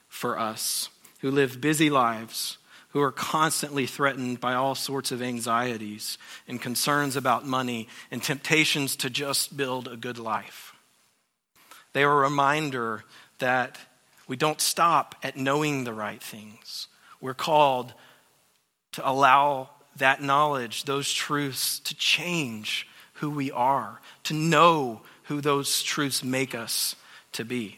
for 0.07 0.37
us 0.37 0.89
who 1.21 1.31
live 1.31 1.59
busy 1.59 1.89
lives, 1.89 2.59
who 2.89 3.01
are 3.01 3.11
constantly 3.11 3.87
threatened 3.87 4.39
by 4.39 4.53
all 4.53 4.75
sorts 4.75 5.11
of 5.11 5.23
anxieties 5.23 6.19
and 6.47 6.61
concerns 6.61 7.15
about 7.15 7.47
money 7.47 7.87
and 8.11 8.21
temptations 8.21 8.95
to 8.97 9.09
just 9.09 9.57
build 9.57 9.87
a 9.87 9.97
good 9.97 10.19
life. 10.19 10.75
They 11.93 12.03
are 12.03 12.19
a 12.19 12.29
reminder 12.29 13.03
that 13.39 13.79
we 14.27 14.35
don't 14.35 14.61
stop 14.61 15.15
at 15.23 15.37
knowing 15.37 15.83
the 15.83 15.93
right 15.93 16.21
things. 16.21 16.87
We're 17.19 17.33
called 17.33 17.93
to 18.93 19.07
allow 19.07 19.69
that 19.97 20.21
knowledge, 20.21 20.83
those 20.83 21.11
truths, 21.11 21.79
to 21.79 21.95
change 21.95 22.87
who 23.13 23.29
we 23.29 23.51
are, 23.51 24.01
to 24.23 24.33
know 24.33 25.01
who 25.23 25.41
those 25.41 25.83
truths 25.83 26.23
make 26.23 26.55
us 26.55 26.95
to 27.33 27.45
be. 27.45 27.77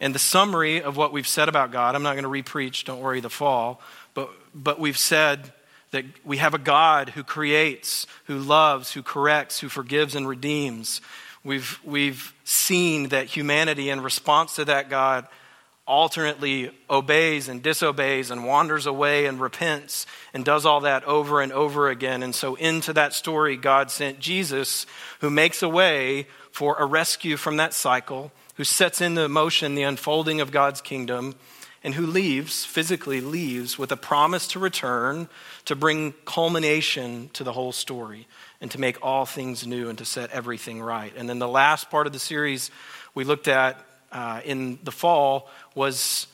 And 0.00 0.14
the 0.14 0.18
summary 0.18 0.82
of 0.82 0.96
what 0.96 1.12
we've 1.12 1.26
said 1.26 1.48
about 1.48 1.70
God, 1.70 1.94
I'm 1.94 2.02
not 2.02 2.16
going 2.16 2.24
to 2.24 2.50
repreach, 2.50 2.84
don't 2.84 3.00
worry, 3.00 3.20
the 3.20 3.30
fall, 3.30 3.80
but, 4.12 4.30
but 4.54 4.80
we've 4.80 4.98
said 4.98 5.52
that 5.92 6.04
we 6.24 6.38
have 6.38 6.54
a 6.54 6.58
God 6.58 7.10
who 7.10 7.22
creates, 7.22 8.06
who 8.24 8.38
loves, 8.38 8.92
who 8.92 9.02
corrects, 9.02 9.60
who 9.60 9.68
forgives 9.68 10.16
and 10.16 10.26
redeems. 10.26 11.00
We've, 11.44 11.78
we've 11.84 12.34
seen 12.42 13.10
that 13.10 13.26
humanity, 13.26 13.90
in 13.90 14.00
response 14.00 14.56
to 14.56 14.64
that 14.64 14.90
God, 14.90 15.26
alternately 15.86 16.70
obeys 16.88 17.48
and 17.48 17.62
disobeys 17.62 18.30
and 18.30 18.46
wanders 18.46 18.86
away 18.86 19.26
and 19.26 19.40
repents 19.40 20.06
and 20.32 20.44
does 20.44 20.64
all 20.64 20.80
that 20.80 21.04
over 21.04 21.42
and 21.42 21.52
over 21.52 21.88
again. 21.88 22.22
And 22.22 22.34
so, 22.34 22.54
into 22.54 22.92
that 22.94 23.12
story, 23.12 23.56
God 23.56 23.90
sent 23.90 24.18
Jesus, 24.18 24.86
who 25.20 25.30
makes 25.30 25.62
a 25.62 25.68
way 25.68 26.26
for 26.50 26.76
a 26.76 26.86
rescue 26.86 27.36
from 27.36 27.58
that 27.58 27.74
cycle, 27.74 28.32
who 28.54 28.64
sets 28.64 29.00
into 29.00 29.28
motion 29.28 29.74
the 29.74 29.82
unfolding 29.82 30.40
of 30.40 30.50
God's 30.52 30.80
kingdom, 30.80 31.34
and 31.82 31.94
who 31.94 32.06
leaves, 32.06 32.64
physically 32.64 33.20
leaves, 33.20 33.78
with 33.78 33.92
a 33.92 33.96
promise 33.96 34.48
to 34.48 34.58
return 34.58 35.28
to 35.66 35.76
bring 35.76 36.14
culmination 36.24 37.28
to 37.34 37.44
the 37.44 37.52
whole 37.52 37.72
story 37.72 38.26
and 38.60 38.70
to 38.70 38.80
make 38.80 39.04
all 39.04 39.26
things 39.26 39.66
new 39.66 39.90
and 39.90 39.98
to 39.98 40.04
set 40.06 40.30
everything 40.30 40.80
right. 40.80 41.12
And 41.14 41.28
then 41.28 41.38
the 41.38 41.48
last 41.48 41.90
part 41.90 42.06
of 42.06 42.14
the 42.14 42.18
series 42.18 42.70
we 43.14 43.24
looked 43.24 43.48
at 43.48 43.78
uh, 44.14 44.40
in 44.44 44.78
the 44.82 44.92
fall 44.92 45.50
was 45.74 46.28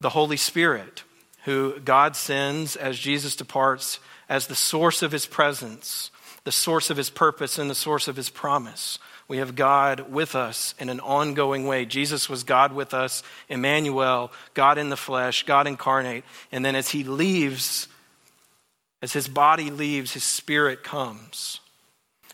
the 0.00 0.10
Holy 0.10 0.36
Spirit, 0.36 1.04
who 1.44 1.78
God 1.80 2.16
sends 2.16 2.76
as 2.76 2.98
Jesus 2.98 3.36
departs 3.36 4.00
as 4.28 4.48
the 4.48 4.54
source 4.54 5.02
of 5.02 5.12
his 5.12 5.26
presence, 5.26 6.10
the 6.44 6.52
source 6.52 6.90
of 6.90 6.96
his 6.96 7.08
purpose, 7.08 7.58
and 7.58 7.70
the 7.70 7.74
source 7.74 8.08
of 8.08 8.16
his 8.16 8.28
promise. 8.28 8.98
We 9.28 9.38
have 9.38 9.56
God 9.56 10.12
with 10.12 10.34
us 10.34 10.74
in 10.78 10.88
an 10.88 11.00
ongoing 11.00 11.66
way. 11.66 11.84
Jesus 11.84 12.28
was 12.28 12.44
God 12.44 12.72
with 12.72 12.94
us, 12.94 13.22
Emmanuel, 13.48 14.32
God 14.54 14.78
in 14.78 14.88
the 14.88 14.96
flesh, 14.96 15.44
God 15.44 15.66
incarnate. 15.66 16.24
And 16.52 16.64
then 16.64 16.76
as 16.76 16.90
he 16.90 17.04
leaves, 17.04 17.88
as 19.02 19.12
his 19.12 19.28
body 19.28 19.70
leaves, 19.70 20.12
his 20.12 20.24
spirit 20.24 20.84
comes 20.84 21.60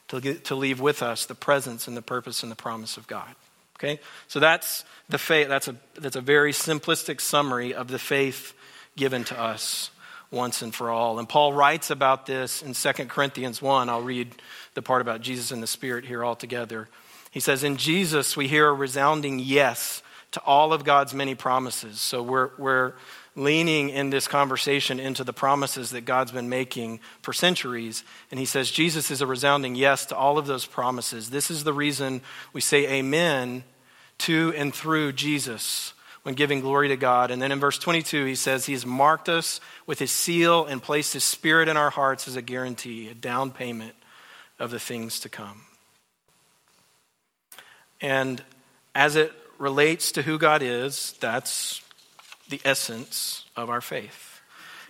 to, 0.09 0.21
get, 0.21 0.45
to 0.47 0.55
leave 0.55 0.81
with 0.81 1.03
us 1.03 1.25
the 1.25 1.35
presence 1.35 1.89
and 1.89 1.97
the 1.97 2.03
purpose 2.03 2.43
and 2.43 2.53
the 2.53 2.57
promise 2.57 2.97
of 2.99 3.07
God. 3.07 3.35
Okay? 3.83 3.99
So 4.29 4.39
that's 4.39 4.85
the 5.09 5.19
faith. 5.19 5.49
That's 5.49 5.67
a, 5.67 5.77
that's 5.95 6.17
a 6.17 6.21
very 6.21 6.53
simplistic 6.53 7.21
summary 7.21 7.75
of 7.75 7.89
the 7.89 7.99
faith 7.99 8.55
given 8.97 9.25
to 9.25 9.41
us 9.41 9.91
once 10.31 10.63
and 10.63 10.75
for 10.75 10.91
all. 10.91 11.19
And 11.19 11.29
Paul 11.29 11.53
writes 11.53 11.91
about 11.91 12.27
this 12.27 12.63
in 12.63 12.75
2 12.75 13.07
Corinthians 13.07 13.61
1. 13.61 13.89
I'll 13.89 14.01
read 14.01 14.35
the 14.75 14.83
part 14.83 15.03
about 15.03 15.21
Jesus 15.21 15.51
and 15.51 15.63
the 15.63 15.67
Spirit 15.67 16.05
here 16.05 16.25
all 16.25 16.37
together. 16.37 16.89
He 17.31 17.41
says, 17.41 17.65
In 17.65 17.77
Jesus, 17.77 18.37
we 18.37 18.47
hear 18.47 18.69
a 18.69 18.73
resounding 18.73 19.39
yes 19.39 20.03
to 20.31 20.41
all 20.43 20.73
of 20.73 20.85
God's 20.85 21.13
many 21.13 21.35
promises. 21.35 22.01
So 22.01 22.23
we're, 22.23 22.51
we're 22.57 22.95
leaning 23.35 23.91
in 23.91 24.11
this 24.11 24.29
conversation 24.29 25.01
into 25.01 25.25
the 25.25 25.33
promises 25.33 25.91
that 25.91 26.05
God's 26.07 26.33
been 26.33 26.49
making 26.49 27.01
for 27.21 27.33
centuries. 27.33 28.05
And 28.31 28.39
he 28.39 28.47
says, 28.47 28.71
Jesus 28.71 29.11
is 29.11 29.21
a 29.21 29.27
resounding 29.27 29.75
yes 29.75 30.07
to 30.07 30.17
all 30.17 30.39
of 30.39 30.47
those 30.47 30.65
promises. 30.65 31.31
This 31.31 31.51
is 31.51 31.65
the 31.65 31.73
reason 31.73 32.23
we 32.53 32.61
say 32.61 32.89
amen 32.89 33.65
to 34.23 34.53
and 34.57 34.75
through 34.75 35.13
Jesus 35.13 35.95
when 36.23 36.35
giving 36.35 36.61
glory 36.61 36.89
to 36.89 36.97
God. 36.97 37.31
And 37.31 37.43
then 37.43 37.53
in 37.53 37.61
verse 37.61 37.79
22, 37.79 38.25
he 38.25 38.35
says, 38.35 38.67
He's 38.67 38.87
marked 38.87 39.29
us 39.29 39.61
with 39.87 39.99
His 39.99 40.13
seal 40.13 40.65
and 40.65 40.83
placed 40.83 41.13
His 41.13 41.25
Spirit 41.25 41.69
in 41.69 41.77
our 41.77 41.91
hearts 41.91 42.29
as 42.29 42.37
a 42.37 42.43
guarantee, 42.43 43.09
a 43.09 43.15
down 43.15 43.51
payment 43.51 43.95
of 44.59 44.71
the 44.71 44.79
things 44.79 45.21
to 45.21 45.29
come. 45.29 45.63
And 48.01 48.43
as 48.95 49.17
it 49.17 49.33
relates 49.59 50.13
to 50.13 50.23
who 50.23 50.39
God 50.39 50.63
is, 50.63 51.15
that's 51.21 51.83
the 52.49 52.61
essence 52.65 53.45
of 53.57 53.71
our 53.71 53.81
faith. 53.81 54.41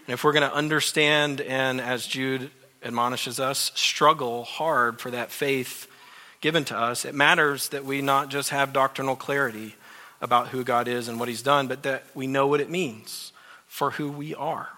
And 0.07 0.15
if 0.15 0.25
we're 0.25 0.33
going 0.33 0.49
to 0.49 0.55
understand 0.55 1.41
and, 1.41 1.81
as 1.81 2.07
Jude 2.07 2.51
admonishes 2.83 3.39
us, 3.39 3.71
struggle 3.75 4.45
hard 4.45 5.01
for 5.01 5.11
that 5.11 5.31
faith 5.31 5.87
given 6.43 6.65
to 6.67 6.77
us, 6.77 7.07
it 7.07 7.15
matters 7.15 7.71
that 7.71 7.87
we 7.87 8.03
not 8.03 8.29
just 8.29 8.51
have 8.51 8.75
doctrinal 8.75 9.17
clarity 9.17 9.77
about 10.21 10.49
who 10.49 10.63
God 10.63 10.87
is 10.89 11.09
and 11.09 11.19
what 11.19 11.29
He's 11.29 11.41
done, 11.41 11.69
but 11.69 11.85
that 11.85 12.05
we 12.15 12.27
know 12.27 12.47
what 12.47 12.61
it 12.61 12.69
means 12.69 13.33
for 13.67 13.93
who 13.93 14.11
we 14.11 14.35
are, 14.35 14.69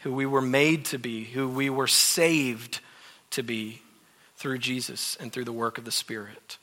who 0.00 0.14
we 0.14 0.24
were 0.24 0.40
made 0.40 0.86
to 0.86 0.98
be, 0.98 1.24
who 1.24 1.46
we 1.48 1.68
were 1.68 1.86
saved 1.86 2.80
to 3.30 3.42
be 3.42 3.82
through 4.36 4.58
Jesus 4.58 5.16
and 5.20 5.32
through 5.32 5.44
the 5.44 5.52
work 5.52 5.76
of 5.76 5.84
the 5.84 5.92
Spirit. 5.92 6.58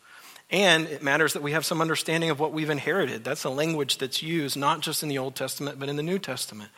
And 0.50 0.88
it 0.88 1.02
matters 1.02 1.34
that 1.34 1.42
we 1.42 1.54
have 1.54 1.66
some 1.66 1.82
understanding 1.82 2.30
of 2.30 2.40
what 2.40 2.52
we've 2.52 2.70
inherited. 2.70 3.24
That's 3.24 3.46
a 3.46 3.50
language 3.50 3.98
that's 4.00 4.22
used 4.22 4.58
not 4.58 4.82
just 4.82 5.04
in 5.04 5.10
the 5.10 5.18
Old 5.18 5.36
Testament, 5.36 5.80
but 5.80 5.88
in 5.88 5.96
the 5.96 6.04
New 6.04 6.20
Testament. 6.20 6.72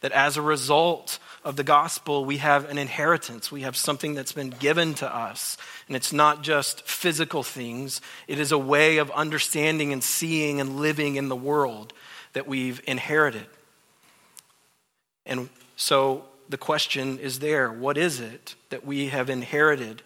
That 0.00 0.12
as 0.12 0.36
a 0.36 0.42
result 0.42 1.18
of 1.44 1.56
the 1.56 1.64
gospel, 1.64 2.24
we 2.24 2.38
have 2.38 2.68
an 2.68 2.78
inheritance. 2.78 3.50
We 3.50 3.62
have 3.62 3.76
something 3.76 4.14
that's 4.14 4.32
been 4.32 4.50
given 4.50 4.94
to 4.94 5.14
us. 5.14 5.56
And 5.86 5.96
it's 5.96 6.12
not 6.12 6.42
just 6.42 6.86
physical 6.86 7.42
things, 7.42 8.00
it 8.26 8.38
is 8.38 8.52
a 8.52 8.58
way 8.58 8.98
of 8.98 9.10
understanding 9.10 9.92
and 9.92 10.02
seeing 10.02 10.60
and 10.60 10.76
living 10.76 11.16
in 11.16 11.28
the 11.28 11.36
world 11.36 11.92
that 12.32 12.46
we've 12.46 12.80
inherited. 12.86 13.46
And 15.26 15.48
so 15.76 16.24
the 16.48 16.58
question 16.58 17.18
is 17.18 17.38
there 17.38 17.70
what 17.70 17.96
is 17.96 18.20
it 18.20 18.54
that 18.70 18.84
we 18.84 19.08
have 19.08 19.30
inherited 19.30 20.02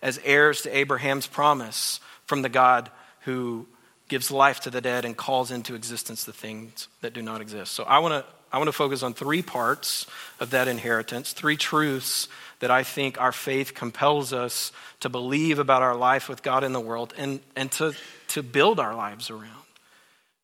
as 0.00 0.18
heirs 0.24 0.62
to 0.62 0.76
Abraham's 0.76 1.26
promise 1.26 2.00
from 2.26 2.42
the 2.42 2.48
God 2.48 2.90
who 3.20 3.66
gives 4.08 4.30
life 4.30 4.60
to 4.60 4.70
the 4.70 4.80
dead 4.80 5.04
and 5.04 5.16
calls 5.16 5.50
into 5.50 5.74
existence 5.74 6.24
the 6.24 6.32
things 6.32 6.88
that 7.02 7.12
do 7.12 7.22
not 7.22 7.40
exist? 7.40 7.72
So 7.72 7.84
I 7.84 7.98
want 7.98 8.14
to 8.14 8.32
I 8.52 8.58
want 8.58 8.68
to 8.68 8.72
focus 8.72 9.02
on 9.02 9.14
three 9.14 9.42
parts 9.42 10.06
of 10.38 10.50
that 10.50 10.68
inheritance, 10.68 11.32
three 11.32 11.56
truths 11.56 12.28
that 12.60 12.70
I 12.70 12.82
think 12.82 13.20
our 13.20 13.32
faith 13.32 13.74
compels 13.74 14.32
us 14.32 14.72
to 15.00 15.08
believe 15.08 15.58
about 15.58 15.82
our 15.82 15.96
life 15.96 16.28
with 16.28 16.42
God 16.42 16.62
in 16.62 16.72
the 16.72 16.80
world 16.80 17.14
and, 17.16 17.40
and 17.56 17.72
to, 17.72 17.94
to 18.28 18.42
build 18.42 18.78
our 18.78 18.94
lives 18.94 19.30
around, 19.30 19.64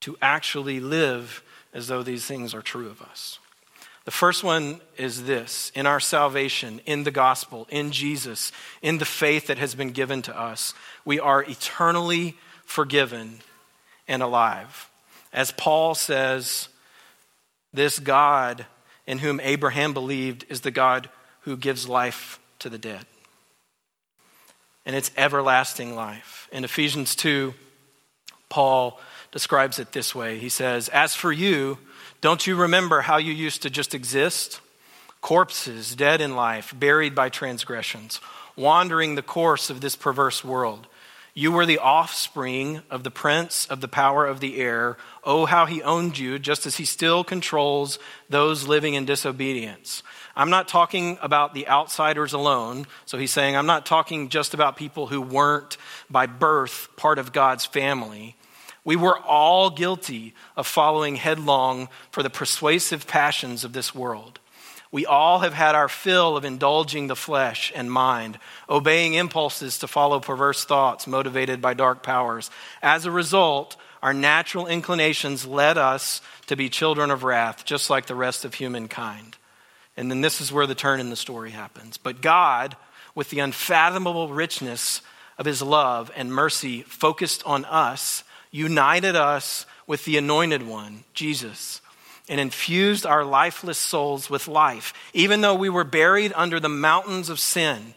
to 0.00 0.16
actually 0.22 0.80
live 0.80 1.42
as 1.74 1.86
though 1.88 2.02
these 2.02 2.24
things 2.24 2.54
are 2.54 2.62
true 2.62 2.88
of 2.88 3.02
us. 3.02 3.38
The 4.04 4.10
first 4.10 4.42
one 4.42 4.80
is 4.96 5.24
this 5.24 5.70
in 5.74 5.84
our 5.84 6.00
salvation, 6.00 6.80
in 6.86 7.04
the 7.04 7.10
gospel, 7.10 7.68
in 7.70 7.92
Jesus, 7.92 8.52
in 8.80 8.96
the 8.96 9.04
faith 9.04 9.48
that 9.48 9.58
has 9.58 9.74
been 9.74 9.90
given 9.90 10.22
to 10.22 10.36
us, 10.36 10.72
we 11.04 11.20
are 11.20 11.42
eternally 11.42 12.34
forgiven 12.64 13.40
and 14.08 14.22
alive. 14.22 14.88
As 15.30 15.52
Paul 15.52 15.94
says, 15.94 16.68
this 17.72 17.98
God 17.98 18.66
in 19.06 19.18
whom 19.18 19.40
Abraham 19.40 19.94
believed 19.94 20.44
is 20.48 20.60
the 20.60 20.70
God 20.70 21.08
who 21.40 21.56
gives 21.56 21.88
life 21.88 22.38
to 22.58 22.68
the 22.68 22.78
dead. 22.78 23.06
And 24.84 24.96
it's 24.96 25.10
everlasting 25.16 25.94
life. 25.94 26.48
In 26.52 26.64
Ephesians 26.64 27.14
2, 27.14 27.54
Paul 28.48 29.00
describes 29.32 29.78
it 29.78 29.92
this 29.92 30.14
way 30.14 30.38
He 30.38 30.48
says, 30.48 30.88
As 30.88 31.14
for 31.14 31.32
you, 31.32 31.78
don't 32.20 32.46
you 32.46 32.56
remember 32.56 33.02
how 33.02 33.18
you 33.18 33.32
used 33.32 33.62
to 33.62 33.70
just 33.70 33.94
exist? 33.94 34.60
Corpses, 35.20 35.96
dead 35.96 36.20
in 36.20 36.37
life, 36.37 36.72
buried 36.78 37.14
by 37.14 37.28
transgressions, 37.28 38.20
wandering 38.56 39.14
the 39.14 39.22
course 39.22 39.68
of 39.68 39.80
this 39.80 39.96
perverse 39.96 40.44
world. 40.44 40.87
You 41.38 41.52
were 41.52 41.66
the 41.66 41.78
offspring 41.78 42.80
of 42.90 43.04
the 43.04 43.12
prince 43.12 43.66
of 43.66 43.80
the 43.80 43.87
power 43.87 44.26
of 44.26 44.40
the 44.40 44.59
air. 44.59 44.97
Oh, 45.23 45.47
how 45.47 45.66
he 45.66 45.85
owned 45.85 46.18
you, 46.18 46.37
just 46.37 46.66
as 46.66 46.78
he 46.78 46.85
still 46.85 47.23
controls 47.23 48.00
those 48.28 48.66
living 48.66 48.95
in 48.95 49.04
disobedience. 49.04 50.02
I'm 50.35 50.50
not 50.50 50.66
talking 50.66 51.16
about 51.23 51.54
the 51.54 51.68
outsiders 51.68 52.33
alone. 52.33 52.88
So 53.07 53.18
he's 53.18 53.30
saying, 53.30 53.54
I'm 53.54 53.66
not 53.66 53.87
talking 53.87 54.30
just 54.30 54.52
about 54.52 54.76
people 54.76 55.07
who 55.07 55.21
weren't 55.23 55.76
by 56.11 56.26
birth 56.26 56.88
part 56.97 57.21
of 57.21 57.33
God's 57.33 57.64
family. 57.64 58.35
We 58.85 58.97
were 58.97 59.16
all 59.16 59.71
guilty 59.71 60.35
of 60.57 60.66
following 60.66 61.14
headlong 61.14 61.88
for 62.11 62.25
the 62.25 62.30
persuasive 62.30 63.07
passions 63.07 63.62
of 63.62 63.73
this 63.73 63.95
world. 63.95 64.40
We 64.90 65.04
all 65.04 65.40
have 65.40 65.52
had 65.52 65.75
our 65.75 65.88
fill 65.88 66.37
of 66.37 66.45
indulging 66.45 67.09
the 67.09 67.16
flesh 67.16 67.71
and 67.75 67.92
mind, 67.92 68.38
obeying 68.68 69.14
impulses 69.14 69.78
to 69.78 69.88
follow 69.88 70.18
perverse 70.18 70.64
thoughts 70.64 71.07
motivated 71.07 71.61
by 71.61 71.75
dark 71.75 72.02
powers. 72.02 72.50
As 72.83 73.04
a 73.04 73.11
result, 73.11 73.76
our 74.02 74.14
natural 74.14 74.66
inclinations 74.66 75.47
led 75.47 75.76
us 75.76 76.23
to 76.47 76.57
be 76.57 76.71
children 76.71 77.11
of 77.11 77.23
wrath, 77.23 77.64
just 77.66 77.90
like 77.90 78.07
the 78.07 78.14
rest 78.14 78.45
of 78.45 78.54
humankind. 78.54 79.37
And 79.97 80.11
then 80.11 80.23
this 80.23 80.40
is 80.40 80.52
where 80.52 80.66
the 80.66 80.75
turn 80.75 81.00
in 81.00 81.11
the 81.11 81.16
story 81.16 81.50
happens. 81.50 81.99
But 81.99 82.23
God, 82.23 82.76
with 83.14 83.28
the 83.28 83.40
unfathomable 83.40 84.28
richness 84.28 85.02
of 85.37 85.45
his 85.45 85.61
love 85.61 86.11
and 86.16 86.33
mercy 86.33 86.83
focused 86.83 87.42
on 87.45 87.64
us, 87.66 88.25
united 88.50 89.16
us 89.16 89.66
with 89.87 90.04
the 90.07 90.16
anointed 90.16 90.66
one, 90.66 91.04
Jesus 91.12 91.83
and 92.28 92.40
infused 92.40 93.06
our 93.06 93.25
lifeless 93.25 93.78
souls 93.78 94.28
with 94.28 94.49
life, 94.49 94.92
even 95.12 95.40
though 95.40 95.54
we 95.54 95.68
were 95.68 95.85
buried 95.85 96.32
under 96.35 96.61
the 96.61 96.68
mountains 96.68 97.28
of 97.28 97.40
sin, 97.40 97.94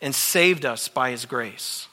and 0.00 0.14
saved 0.14 0.64
us 0.64 0.88
by 0.88 1.10
his 1.10 1.24
grace. 1.24 1.88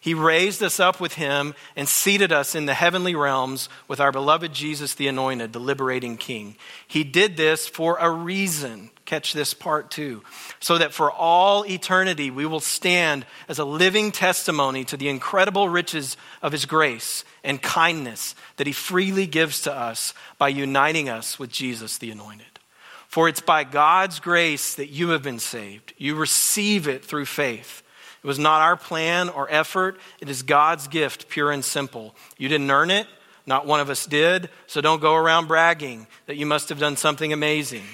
He 0.00 0.14
raised 0.14 0.62
us 0.62 0.78
up 0.78 1.00
with 1.00 1.14
him 1.14 1.54
and 1.74 1.88
seated 1.88 2.32
us 2.32 2.54
in 2.54 2.66
the 2.66 2.74
heavenly 2.74 3.14
realms 3.14 3.68
with 3.88 4.00
our 4.00 4.12
beloved 4.12 4.52
Jesus 4.52 4.94
the 4.94 5.08
Anointed, 5.08 5.52
the 5.52 5.58
liberating 5.58 6.16
King. 6.16 6.56
He 6.86 7.04
did 7.04 7.36
this 7.36 7.66
for 7.66 7.98
a 7.98 8.10
reason. 8.10 8.90
Catch 9.08 9.32
this 9.32 9.54
part 9.54 9.90
too. 9.90 10.22
So 10.60 10.76
that 10.76 10.92
for 10.92 11.10
all 11.10 11.64
eternity 11.64 12.30
we 12.30 12.44
will 12.44 12.60
stand 12.60 13.24
as 13.48 13.58
a 13.58 13.64
living 13.64 14.12
testimony 14.12 14.84
to 14.84 14.98
the 14.98 15.08
incredible 15.08 15.70
riches 15.70 16.18
of 16.42 16.52
his 16.52 16.66
grace 16.66 17.24
and 17.42 17.62
kindness 17.62 18.34
that 18.58 18.66
he 18.66 18.74
freely 18.74 19.26
gives 19.26 19.62
to 19.62 19.72
us 19.72 20.12
by 20.36 20.48
uniting 20.48 21.08
us 21.08 21.38
with 21.38 21.50
Jesus 21.50 21.96
the 21.96 22.10
Anointed. 22.10 22.58
For 23.06 23.30
it's 23.30 23.40
by 23.40 23.64
God's 23.64 24.20
grace 24.20 24.74
that 24.74 24.90
you 24.90 25.08
have 25.08 25.22
been 25.22 25.38
saved. 25.38 25.94
You 25.96 26.14
receive 26.14 26.86
it 26.86 27.02
through 27.02 27.24
faith. 27.24 27.82
It 28.22 28.26
was 28.26 28.38
not 28.38 28.60
our 28.60 28.76
plan 28.76 29.30
or 29.30 29.50
effort, 29.50 29.98
it 30.20 30.28
is 30.28 30.42
God's 30.42 30.86
gift, 30.86 31.30
pure 31.30 31.50
and 31.50 31.64
simple. 31.64 32.14
You 32.36 32.50
didn't 32.50 32.70
earn 32.70 32.90
it, 32.90 33.06
not 33.46 33.64
one 33.64 33.80
of 33.80 33.88
us 33.88 34.04
did, 34.04 34.50
so 34.66 34.82
don't 34.82 35.00
go 35.00 35.14
around 35.14 35.48
bragging 35.48 36.08
that 36.26 36.36
you 36.36 36.44
must 36.44 36.68
have 36.68 36.78
done 36.78 36.98
something 36.98 37.32
amazing. 37.32 37.84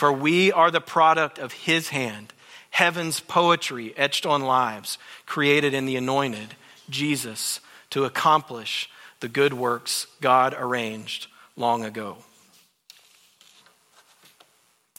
For 0.00 0.10
we 0.10 0.50
are 0.50 0.70
the 0.70 0.80
product 0.80 1.38
of 1.38 1.52
His 1.52 1.90
hand, 1.90 2.32
heaven's 2.70 3.20
poetry 3.20 3.92
etched 3.98 4.24
on 4.24 4.40
lives, 4.40 4.96
created 5.26 5.74
in 5.74 5.84
the 5.84 5.96
anointed, 5.96 6.54
Jesus, 6.88 7.60
to 7.90 8.06
accomplish 8.06 8.88
the 9.20 9.28
good 9.28 9.52
works 9.52 10.06
God 10.22 10.54
arranged 10.56 11.26
long 11.54 11.84
ago. 11.84 12.16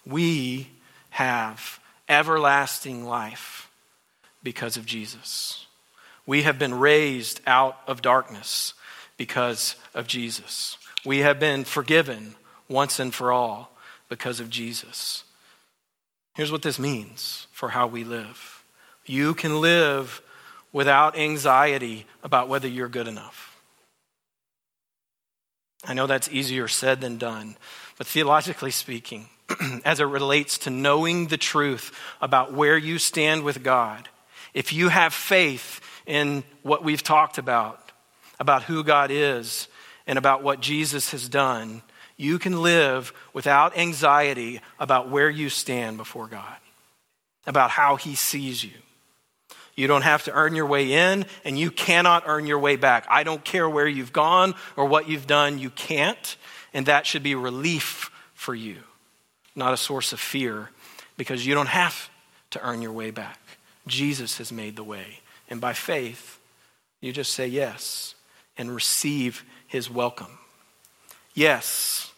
We 0.06 0.70
have 1.10 1.80
everlasting 2.08 3.04
life 3.04 3.72
because 4.44 4.78
of 4.78 4.86
Jesus. 4.86 5.66
We 6.28 6.44
have 6.44 6.60
been 6.60 6.76
raised 6.76 7.42
out 7.48 7.80
of 7.88 8.04
darkness 8.04 8.76
because 9.18 9.78
of 9.96 10.06
Jesus. 10.06 10.78
We 11.04 11.22
have 11.22 11.40
been 11.40 11.64
forgiven 11.64 12.36
once 12.70 13.00
and 13.00 13.12
for 13.12 13.32
all 13.32 13.72
because 14.12 14.42
of 14.42 14.50
Jesus. 14.50 15.24
Here's 16.36 16.52
what 16.52 16.64
this 16.64 16.78
means 16.78 17.48
for 17.54 17.70
how 17.70 17.88
we 17.88 18.04
live 18.04 18.64
you 19.06 19.34
can 19.34 19.62
live 19.62 20.22
without 20.74 21.18
anxiety 21.18 22.06
about 22.22 22.50
whether 22.50 22.68
you're 22.68 22.90
good 22.90 23.08
enough. 23.08 23.60
I 25.86 25.94
know 25.94 26.08
that's 26.08 26.30
easier 26.30 26.68
said 26.68 27.00
than 27.02 27.18
done, 27.18 27.56
but 27.98 28.06
theologically 28.06 28.72
speaking, 28.72 29.28
as 29.86 30.02
it 30.02 30.04
relates 30.04 30.58
to 30.60 30.70
knowing 30.70 31.28
the 31.28 31.38
truth 31.38 31.98
about 32.22 32.54
where 32.54 32.78
you 32.78 33.00
stand 33.00 33.44
with 33.44 33.64
God, 33.64 34.10
if 34.54 34.74
you 34.74 34.90
have 34.90 35.14
faith 35.14 35.80
in 36.06 36.44
what 36.64 36.84
we've 36.84 37.02
talked 37.02 37.38
about, 37.38 37.92
about 38.42 38.64
who 38.64 38.84
God 38.84 39.10
is, 39.10 39.70
and 40.06 40.18
about 40.18 40.44
what 40.44 40.60
Jesus 40.60 41.12
has 41.12 41.30
done, 41.30 41.82
you 42.22 42.40
can 42.40 42.62
live 42.62 43.14
without 43.34 43.78
anxiety 43.78 44.62
about 44.80 45.10
where 45.10 45.30
you 45.30 45.50
stand 45.50 45.98
before 45.98 46.28
God, 46.28 46.56
about 47.46 47.72
how 47.72 47.96
He 47.96 48.16
sees 48.16 48.64
you. 48.64 48.72
You 49.76 49.88
don't 49.88 50.04
have 50.04 50.26
to 50.26 50.32
earn 50.32 50.56
your 50.56 50.66
way 50.66 50.94
in, 50.94 51.26
and 51.44 51.58
you 51.58 51.72
cannot 51.72 52.24
earn 52.28 52.46
your 52.46 52.60
way 52.60 52.76
back. 52.76 53.06
I 53.10 53.24
don't 53.24 53.44
care 53.44 53.68
where 53.68 53.88
you've 53.88 54.14
gone 54.14 54.54
or 54.76 54.86
what 54.86 55.10
you've 55.10 55.28
done, 55.28 55.58
you 55.58 55.70
can't. 55.70 56.38
And 56.74 56.86
that 56.86 57.06
should 57.06 57.24
be 57.24 57.36
relief 57.36 58.12
for 58.34 58.54
you, 58.54 58.78
not 59.56 59.74
a 59.74 59.78
source 59.78 60.14
of 60.14 60.20
fear, 60.20 60.70
because 61.18 61.46
you 61.46 61.56
don't 61.56 61.68
have 61.68 62.10
to 62.52 62.62
earn 62.62 62.82
your 62.82 62.92
way 62.92 63.12
back. 63.12 63.40
Jesus 63.88 64.38
has 64.38 64.52
made 64.52 64.76
the 64.76 64.84
way. 64.84 65.20
And 65.50 65.60
by 65.60 65.74
faith, 65.74 66.40
you 67.00 67.12
just 67.12 67.34
say 67.34 67.48
yes 67.48 68.16
and 68.58 68.74
receive 68.74 69.44
his 69.68 69.90
welcome. 69.90 70.38
Yes, 71.34 72.11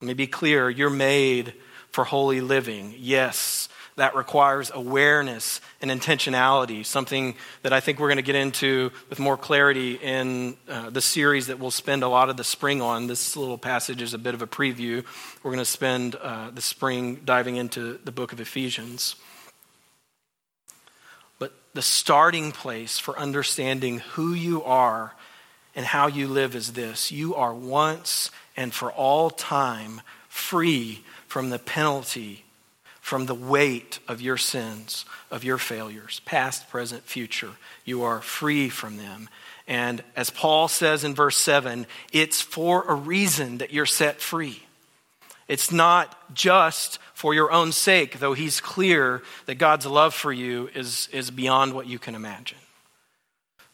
let 0.00 0.08
me 0.08 0.14
be 0.14 0.26
clear, 0.26 0.68
you're 0.68 0.90
made 0.90 1.54
for 1.90 2.04
holy 2.04 2.42
living. 2.42 2.94
Yes, 2.98 3.70
that 3.96 4.14
requires 4.14 4.70
awareness 4.74 5.62
and 5.80 5.90
intentionality, 5.90 6.84
something 6.84 7.34
that 7.62 7.72
I 7.72 7.80
think 7.80 7.98
we're 7.98 8.08
going 8.08 8.18
to 8.18 8.22
get 8.22 8.34
into 8.34 8.92
with 9.08 9.18
more 9.18 9.38
clarity 9.38 9.94
in 9.94 10.58
uh, 10.68 10.90
the 10.90 11.00
series 11.00 11.46
that 11.46 11.58
we'll 11.58 11.70
spend 11.70 12.02
a 12.02 12.08
lot 12.08 12.28
of 12.28 12.36
the 12.36 12.44
spring 12.44 12.82
on. 12.82 13.06
This 13.06 13.38
little 13.38 13.56
passage 13.56 14.02
is 14.02 14.12
a 14.12 14.18
bit 14.18 14.34
of 14.34 14.42
a 14.42 14.46
preview. 14.46 15.02
We're 15.42 15.52
going 15.52 15.58
to 15.58 15.64
spend 15.64 16.14
uh, 16.16 16.50
the 16.50 16.60
spring 16.60 17.22
diving 17.24 17.56
into 17.56 17.98
the 18.04 18.12
book 18.12 18.34
of 18.34 18.40
Ephesians. 18.40 19.16
But 21.38 21.54
the 21.72 21.80
starting 21.80 22.52
place 22.52 22.98
for 22.98 23.18
understanding 23.18 24.00
who 24.00 24.34
you 24.34 24.62
are 24.62 25.14
and 25.74 25.86
how 25.86 26.06
you 26.06 26.28
live 26.28 26.54
is 26.54 26.74
this 26.74 27.10
you 27.10 27.34
are 27.34 27.54
once 27.54 28.30
and 28.56 28.72
for 28.72 28.90
all 28.92 29.30
time 29.30 30.00
free 30.28 31.04
from 31.26 31.50
the 31.50 31.58
penalty 31.58 32.44
from 33.06 33.26
the 33.26 33.34
weight 33.36 34.00
of 34.08 34.20
your 34.20 34.36
sins, 34.36 35.04
of 35.30 35.44
your 35.44 35.58
failures, 35.58 36.20
past, 36.24 36.68
present, 36.68 37.04
future. 37.04 37.52
You 37.84 38.02
are 38.02 38.20
free 38.20 38.68
from 38.68 38.96
them. 38.96 39.28
And 39.68 40.02
as 40.16 40.28
Paul 40.28 40.66
says 40.66 41.04
in 41.04 41.14
verse 41.14 41.36
7, 41.36 41.86
it's 42.12 42.42
for 42.42 42.82
a 42.82 42.96
reason 42.96 43.58
that 43.58 43.72
you're 43.72 43.86
set 43.86 44.20
free. 44.20 44.60
It's 45.46 45.70
not 45.70 46.34
just 46.34 46.98
for 47.14 47.32
your 47.32 47.52
own 47.52 47.70
sake, 47.70 48.18
though 48.18 48.32
he's 48.32 48.60
clear 48.60 49.22
that 49.44 49.54
God's 49.54 49.86
love 49.86 50.12
for 50.12 50.32
you 50.32 50.68
is, 50.74 51.08
is 51.12 51.30
beyond 51.30 51.74
what 51.74 51.86
you 51.86 52.00
can 52.00 52.16
imagine. 52.16 52.58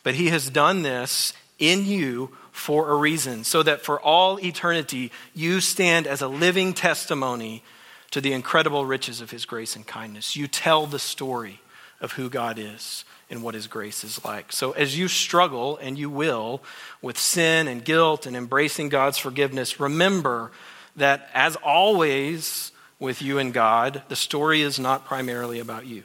But 0.03 0.15
he 0.15 0.29
has 0.29 0.51
done 0.51 0.83
this 0.83 1.33
in 1.59 1.87
you 1.87 2.37
for 2.53 2.91
a 2.91 2.97
reason, 2.97 3.43
so 3.45 3.63
that 3.63 3.83
for 3.83 4.01
all 4.01 4.39
eternity 4.39 5.11
you 5.35 5.61
stand 5.61 6.07
as 6.07 6.23
a 6.23 6.29
living 6.29 6.73
testimony 6.73 7.65
to 8.13 8.21
the 8.21 8.33
incredible 8.33 8.87
riches 8.87 9.21
of 9.21 9.31
his 9.31 9.45
grace 9.45 9.75
and 9.75 9.87
kindness. 9.87 10.37
You 10.37 10.47
tell 10.47 10.87
the 10.87 10.99
story 10.99 11.61
of 12.01 12.13
who 12.13 12.29
God 12.29 12.59
is 12.59 13.05
and 13.31 13.43
what 13.43 13.55
his 13.55 13.67
grace 13.67 14.05
is 14.05 14.23
like. 14.25 14.53
So, 14.53 14.73
as 14.73 14.99
you 14.99 15.09
struggle, 15.09 15.79
and 15.79 15.99
you 15.99 16.11
will, 16.11 16.63
with 17.01 17.19
sin 17.19 17.67
and 17.67 17.83
guilt 17.83 18.27
and 18.27 18.37
embracing 18.37 18.91
God's 18.91 19.19
forgiveness, 19.19 19.81
remember 19.81 20.53
that 20.97 21.31
as 21.33 21.57
always, 21.57 22.73
with 23.03 23.21
you 23.21 23.39
and 23.39 23.53
God, 23.53 24.03
the 24.09 24.15
story 24.15 24.63
is 24.63 24.79
not 24.79 25.07
primarily 25.07 25.59
about 25.59 25.87
you. 25.87 26.05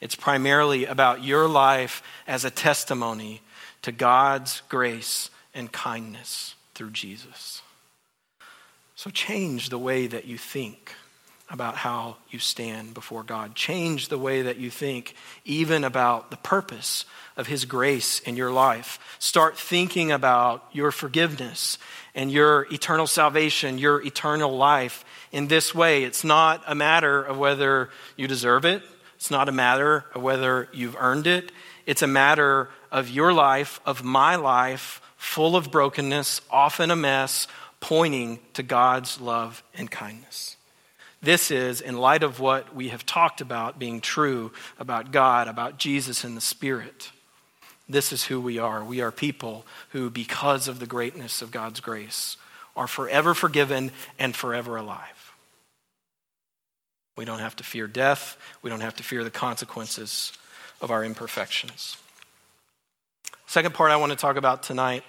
It's 0.00 0.14
primarily 0.14 0.84
about 0.84 1.24
your 1.24 1.48
life 1.48 2.02
as 2.28 2.44
a 2.44 2.50
testimony 2.50 3.40
to 3.84 3.92
God's 3.92 4.62
grace 4.70 5.28
and 5.52 5.70
kindness 5.70 6.54
through 6.74 6.90
Jesus. 6.90 7.60
So 8.96 9.10
change 9.10 9.68
the 9.68 9.78
way 9.78 10.06
that 10.06 10.24
you 10.24 10.38
think 10.38 10.94
about 11.50 11.76
how 11.76 12.16
you 12.30 12.38
stand 12.38 12.94
before 12.94 13.22
God. 13.22 13.54
Change 13.54 14.08
the 14.08 14.16
way 14.16 14.40
that 14.42 14.56
you 14.56 14.70
think, 14.70 15.14
even 15.44 15.84
about 15.84 16.30
the 16.30 16.38
purpose 16.38 17.04
of 17.36 17.46
His 17.46 17.66
grace 17.66 18.20
in 18.20 18.36
your 18.36 18.50
life. 18.50 18.98
Start 19.18 19.58
thinking 19.58 20.10
about 20.10 20.66
your 20.72 20.90
forgiveness 20.90 21.76
and 22.14 22.32
your 22.32 22.66
eternal 22.72 23.06
salvation, 23.06 23.76
your 23.76 24.02
eternal 24.02 24.56
life 24.56 25.04
in 25.30 25.48
this 25.48 25.74
way. 25.74 26.04
It's 26.04 26.24
not 26.24 26.62
a 26.66 26.74
matter 26.74 27.22
of 27.22 27.36
whether 27.36 27.90
you 28.16 28.26
deserve 28.28 28.64
it, 28.64 28.82
it's 29.16 29.30
not 29.30 29.50
a 29.50 29.52
matter 29.52 30.06
of 30.14 30.22
whether 30.22 30.68
you've 30.72 30.96
earned 30.98 31.26
it. 31.26 31.52
It's 31.86 32.02
a 32.02 32.06
matter 32.06 32.70
of 32.94 33.10
your 33.10 33.32
life, 33.32 33.80
of 33.84 34.04
my 34.04 34.36
life, 34.36 35.02
full 35.16 35.56
of 35.56 35.72
brokenness, 35.72 36.40
often 36.48 36.92
a 36.92 36.96
mess, 36.96 37.48
pointing 37.80 38.38
to 38.54 38.62
God's 38.62 39.20
love 39.20 39.64
and 39.74 39.90
kindness. 39.90 40.56
This 41.20 41.50
is, 41.50 41.80
in 41.80 41.98
light 41.98 42.22
of 42.22 42.38
what 42.38 42.72
we 42.74 42.90
have 42.90 43.04
talked 43.04 43.40
about 43.40 43.80
being 43.80 44.00
true 44.00 44.52
about 44.78 45.10
God, 45.10 45.48
about 45.48 45.76
Jesus 45.76 46.22
and 46.22 46.36
the 46.36 46.40
Spirit, 46.40 47.10
this 47.88 48.12
is 48.12 48.24
who 48.24 48.40
we 48.40 48.58
are. 48.58 48.84
We 48.84 49.00
are 49.00 49.10
people 49.10 49.66
who, 49.90 50.08
because 50.08 50.68
of 50.68 50.78
the 50.78 50.86
greatness 50.86 51.42
of 51.42 51.50
God's 51.50 51.80
grace, 51.80 52.36
are 52.76 52.86
forever 52.86 53.34
forgiven 53.34 53.90
and 54.20 54.36
forever 54.36 54.76
alive. 54.76 55.32
We 57.16 57.24
don't 57.24 57.40
have 57.40 57.56
to 57.56 57.64
fear 57.64 57.88
death. 57.88 58.36
We 58.62 58.70
don't 58.70 58.80
have 58.80 58.96
to 58.96 59.02
fear 59.02 59.24
the 59.24 59.30
consequences 59.30 60.32
of 60.80 60.92
our 60.92 61.04
imperfections. 61.04 61.96
Second 63.54 63.72
part 63.72 63.92
I 63.92 63.96
want 63.98 64.10
to 64.10 64.16
talk 64.16 64.34
about 64.34 64.64
tonight 64.64 65.04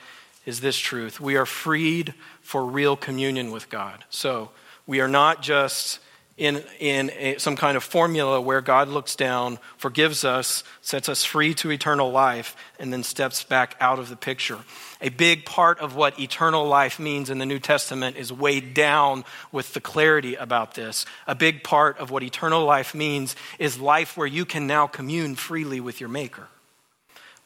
is 0.46 0.60
this 0.60 0.78
truth. 0.78 1.20
We 1.20 1.36
are 1.36 1.48
freed 1.48 2.14
for 2.42 2.64
real 2.64 2.96
communion 2.96 3.50
with 3.50 3.72
God. 3.72 4.06
So 4.12 4.52
we 4.86 5.02
are 5.02 5.08
not 5.08 5.42
just 5.42 5.98
in, 6.38 6.64
in 6.80 7.10
a, 7.18 7.40
some 7.40 7.56
kind 7.56 7.76
of 7.76 7.84
formula 7.84 8.40
where 8.40 8.62
God 8.62 8.88
looks 8.88 9.16
down, 9.16 9.58
forgives 9.78 10.24
us, 10.24 10.64
sets 10.84 11.10
us 11.10 11.24
free 11.24 11.56
to 11.56 11.72
eternal 11.72 12.12
life, 12.12 12.56
and 12.78 12.94
then 12.94 13.02
steps 13.02 13.44
back 13.44 13.76
out 13.80 13.98
of 13.98 14.10
the 14.10 14.16
picture. 14.16 14.60
A 15.02 15.10
big 15.10 15.46
part 15.46 15.80
of 15.80 15.96
what 15.96 16.20
eternal 16.20 16.68
life 16.68 17.00
means 17.00 17.32
in 17.32 17.40
the 17.40 17.48
New 17.48 17.58
Testament 17.58 18.16
is 18.16 18.32
weighed 18.32 18.76
down 18.76 19.26
with 19.52 19.74
the 19.74 19.82
clarity 19.82 20.36
about 20.36 20.76
this. 20.76 21.08
A 21.26 21.34
big 21.34 21.64
part 21.64 21.98
of 21.98 22.12
what 22.12 22.22
eternal 22.22 22.64
life 22.64 22.94
means 22.94 23.36
is 23.58 23.80
life 23.80 24.16
where 24.16 24.28
you 24.28 24.46
can 24.46 24.68
now 24.68 24.86
commune 24.86 25.34
freely 25.34 25.80
with 25.80 26.00
your 26.00 26.10
Maker, 26.10 26.48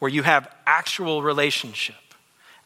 where 0.00 0.10
you 0.10 0.24
have 0.24 0.52
actual 0.66 1.22
relationship, 1.22 1.94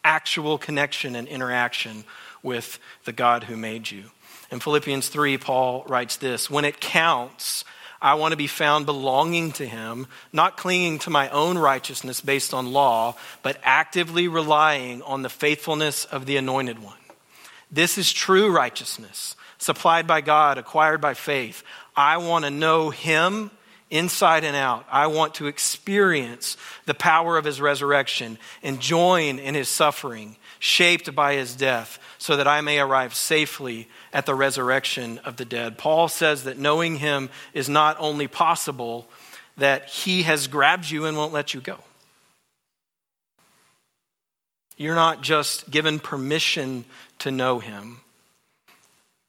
actual 0.03 0.57
connection 0.57 1.15
and 1.15 1.27
interaction 1.27 2.03
with 2.41 2.79
the 3.03 3.13
God 3.13 3.43
who 3.43 3.55
made 3.55 3.91
you. 3.91 4.05
In 4.51 4.59
Philippians 4.59 5.09
3, 5.09 5.37
Paul 5.37 5.85
writes 5.87 6.17
this 6.17 6.49
When 6.49 6.65
it 6.65 6.79
counts, 6.79 7.63
I 8.01 8.15
want 8.15 8.31
to 8.31 8.37
be 8.37 8.47
found 8.47 8.85
belonging 8.85 9.51
to 9.53 9.65
him, 9.65 10.07
not 10.31 10.57
clinging 10.57 10.99
to 10.99 11.09
my 11.09 11.29
own 11.29 11.57
righteousness 11.57 12.21
based 12.21 12.53
on 12.53 12.71
law, 12.71 13.15
but 13.41 13.59
actively 13.63 14.27
relying 14.27 15.01
on 15.01 15.21
the 15.21 15.29
faithfulness 15.29 16.05
of 16.05 16.25
the 16.25 16.37
anointed 16.37 16.79
one. 16.79 16.97
This 17.71 17.97
is 17.97 18.13
true 18.13 18.51
righteousness, 18.51 19.35
supplied 19.57 20.07
by 20.07 20.21
God, 20.21 20.57
acquired 20.57 21.01
by 21.01 21.15
faith. 21.15 21.63
I 21.95 22.17
want 22.17 22.45
to 22.45 22.51
know 22.51 22.91
him 22.91 23.49
inside 23.89 24.43
and 24.43 24.55
out. 24.55 24.85
I 24.91 25.07
want 25.07 25.35
to 25.35 25.47
experience 25.47 26.57
the 26.85 26.93
power 26.93 27.37
of 27.37 27.45
his 27.45 27.61
resurrection 27.61 28.37
and 28.63 28.79
join 28.79 29.39
in 29.39 29.55
his 29.55 29.69
suffering, 29.69 30.37
shaped 30.59 31.13
by 31.13 31.35
his 31.35 31.55
death, 31.55 31.99
so 32.17 32.37
that 32.37 32.47
I 32.47 32.61
may 32.61 32.79
arrive 32.79 33.13
safely 33.13 33.87
at 34.11 34.25
the 34.25 34.35
resurrection 34.35 35.19
of 35.19 35.37
the 35.37 35.45
dead. 35.45 35.77
Paul 35.77 36.07
says 36.07 36.45
that 36.45 36.57
knowing 36.57 36.97
him 36.97 37.29
is 37.53 37.69
not 37.69 37.97
only 37.99 38.27
possible, 38.27 39.07
that 39.57 39.89
he 39.89 40.23
has 40.23 40.47
grabbed 40.47 40.89
you 40.89 41.05
and 41.05 41.15
won't 41.15 41.33
let 41.33 41.53
you 41.53 41.61
go. 41.61 41.77
You're 44.77 44.95
not 44.95 45.21
just 45.21 45.69
given 45.69 45.99
permission 45.99 46.85
to 47.19 47.31
know 47.31 47.59
him. 47.59 48.01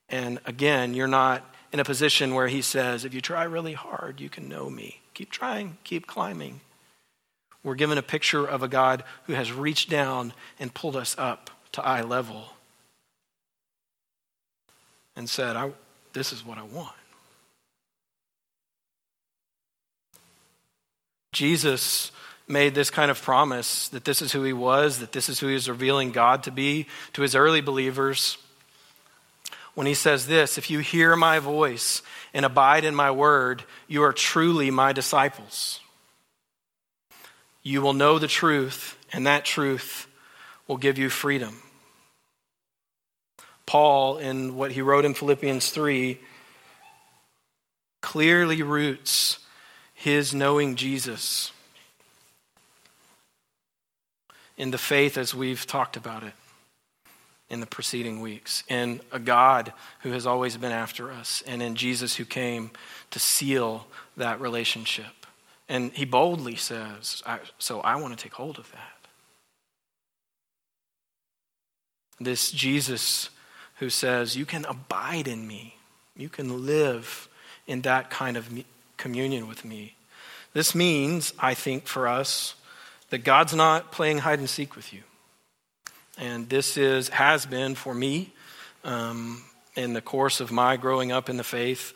And 0.09 0.41
again, 0.45 0.95
you're 0.95 1.07
not 1.07 1.45
in 1.73 1.81
a 1.81 1.85
position 1.85 2.35
where 2.35 2.49
he 2.49 2.63
says, 2.63 3.05
if 3.05 3.13
you 3.13 3.21
try 3.21 3.45
really 3.45 3.75
hard, 3.75 4.21
you 4.21 4.29
can 4.29 4.49
know 4.49 4.71
me. 4.71 5.01
Keep 5.15 5.31
trying, 5.31 5.79
keep 5.85 6.07
climbing. 6.07 6.61
We're 7.63 7.75
given 7.75 7.99
a 7.99 8.03
picture 8.03 8.47
of 8.47 8.63
a 8.63 8.69
God 8.69 9.03
who 9.25 9.33
has 9.33 9.53
reached 9.53 9.91
down 9.91 10.33
and 10.61 10.73
pulled 10.73 10.97
us 10.97 11.17
up 11.19 11.51
to 11.73 11.85
eye 11.85 12.03
level 12.03 12.53
and 15.17 15.29
said, 15.29 15.57
I, 15.57 15.73
This 16.13 16.33
is 16.33 16.45
what 16.45 16.59
I 16.59 16.63
want. 16.63 16.95
Jesus 21.33 22.13
made 22.49 22.75
this 22.75 22.91
kind 22.91 23.11
of 23.11 23.21
promise 23.21 23.89
that 23.89 24.05
this 24.05 24.23
is 24.23 24.33
who 24.33 24.43
he 24.43 24.53
was, 24.53 25.01
that 25.01 25.13
this 25.13 25.29
is 25.29 25.41
who 25.41 25.49
he 25.49 25.55
was 25.55 25.69
revealing 25.69 26.13
God 26.13 26.45
to 26.45 26.51
be 26.51 26.87
to 27.13 27.23
his 27.23 27.35
early 27.35 27.61
believers. 27.61 28.39
When 29.77 29.87
he 29.87 29.93
says 29.93 30.27
this, 30.27 30.57
if 30.57 30.71
you 30.71 30.79
hear 30.79 31.17
my 31.17 31.39
voice 31.39 32.01
and 32.33 32.47
abide 32.47 32.83
in 32.83 32.95
my 32.95 33.11
word, 33.11 33.63
you 33.87 34.03
are 34.05 34.13
truly 34.15 34.71
my 34.71 34.95
disciples. 34.95 35.81
You 37.63 37.83
will 37.83 37.93
know 37.93 38.19
the 38.19 38.27
truth, 38.27 38.97
and 39.13 39.27
that 39.27 39.45
truth 39.45 40.07
will 40.67 40.79
give 40.79 40.97
you 40.97 41.11
freedom. 41.11 41.61
Paul, 43.67 44.17
in 44.17 44.57
what 44.57 44.73
he 44.73 44.81
wrote 44.81 45.05
in 45.05 45.13
Philippians 45.13 45.69
3, 45.69 46.21
clearly 48.01 48.63
roots 48.63 49.41
his 49.93 50.33
knowing 50.33 50.77
Jesus 50.77 51.53
in 54.57 54.71
the 54.71 54.79
faith 54.79 55.19
as 55.19 55.35
we've 55.35 55.67
talked 55.67 55.99
about 55.99 56.23
it 56.23 56.33
in 57.49 57.61
the 57.61 57.67
preceding 57.67 58.21
weeks, 58.21 58.65
in 58.69 59.01
a 59.13 59.19
God 59.19 59.73
who 60.01 60.11
has 60.11 60.27
always 60.27 60.57
been 60.57 60.73
after 60.73 61.11
us, 61.11 61.43
and 61.47 61.63
in 61.63 61.77
Jesus 61.77 62.17
who 62.17 62.25
came 62.25 62.71
to 63.11 63.19
seal 63.19 63.87
that 64.17 64.41
relationship. 64.41 65.27
And 65.69 65.93
he 65.93 66.05
boldly 66.05 66.57
says, 66.57 67.23
So 67.59 67.81
I 67.81 67.97
want 67.97 68.17
to 68.17 68.23
take 68.23 68.35
hold 68.35 68.59
of 68.59 68.71
that. 68.73 69.09
This 72.19 72.51
Jesus 72.51 73.31
who 73.77 73.91
says, 73.91 74.37
You 74.37 74.47
can 74.47 74.65
abide 74.65 75.29
in 75.29 75.47
me. 75.47 75.77
You 76.17 76.29
can 76.29 76.67
live 76.67 77.29
in 77.67 77.83
that 77.83 78.11
kind 78.11 78.37
of 78.37 78.49
communion 78.97 79.49
with 79.49 79.65
me. 79.65 79.97
This 80.53 80.75
means, 80.75 81.35
I 81.39 81.55
think, 81.55 81.87
for 81.87 82.09
us, 82.09 82.55
that 83.11 83.19
God's 83.19 83.55
not 83.55 83.93
playing 83.93 84.19
hide 84.19 84.39
and 84.39 84.49
seek 84.49 84.75
with 84.75 84.93
you. 84.93 85.03
And 86.19 86.49
this 86.49 86.77
is, 86.77 87.09
has 87.11 87.47
been 87.47 87.75
for 87.75 87.95
me, 87.95 88.33
um, 88.85 89.43
in 89.75 89.93
the 89.93 90.01
course 90.01 90.41
of 90.41 90.51
my 90.51 90.77
growing 90.77 91.13
up 91.13 91.29
in 91.29 91.37
the 91.37 91.45
faith, 91.45 91.93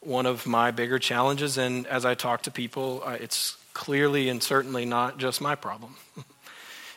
one 0.00 0.24
of 0.24 0.46
my 0.46 0.70
bigger 0.70 0.98
challenges. 0.98 1.58
And 1.58 1.86
as 1.86 2.04
I 2.04 2.14
talk 2.14 2.42
to 2.42 2.50
people, 2.50 3.02
uh, 3.04 3.18
it's 3.20 3.58
clearly 3.74 4.28
and 4.28 4.42
certainly 4.42 4.84
not 4.86 5.18
just 5.18 5.40
my 5.40 5.54
problem. 5.54 5.96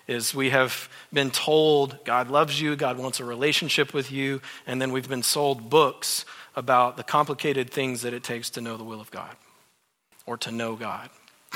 is 0.08 0.36
we 0.36 0.50
have 0.50 0.90
been 1.12 1.32
told 1.32 1.98
God 2.04 2.30
loves 2.30 2.60
you, 2.60 2.76
God 2.76 2.98
wants 2.98 3.20
a 3.20 3.26
relationship 3.26 3.94
with 3.94 4.12
you, 4.12 4.42
and 4.68 4.82
then 4.82 4.92
we've 4.92 5.08
been 5.08 5.24
sold 5.24 5.70
books 5.70 6.26
about 6.56 6.98
the 6.98 7.04
complicated 7.04 7.70
things 7.70 8.02
that 8.02 8.14
it 8.14 8.24
takes 8.24 8.50
to 8.52 8.62
know 8.62 8.78
the 8.78 8.84
will 8.84 9.02
of 9.02 9.12
God 9.12 9.36
or 10.26 10.38
to 10.38 10.52
know 10.52 10.76
God. 10.76 11.10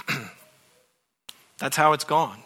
That's 1.58 1.76
how 1.76 1.94
it's 1.94 2.04
gone. 2.04 2.40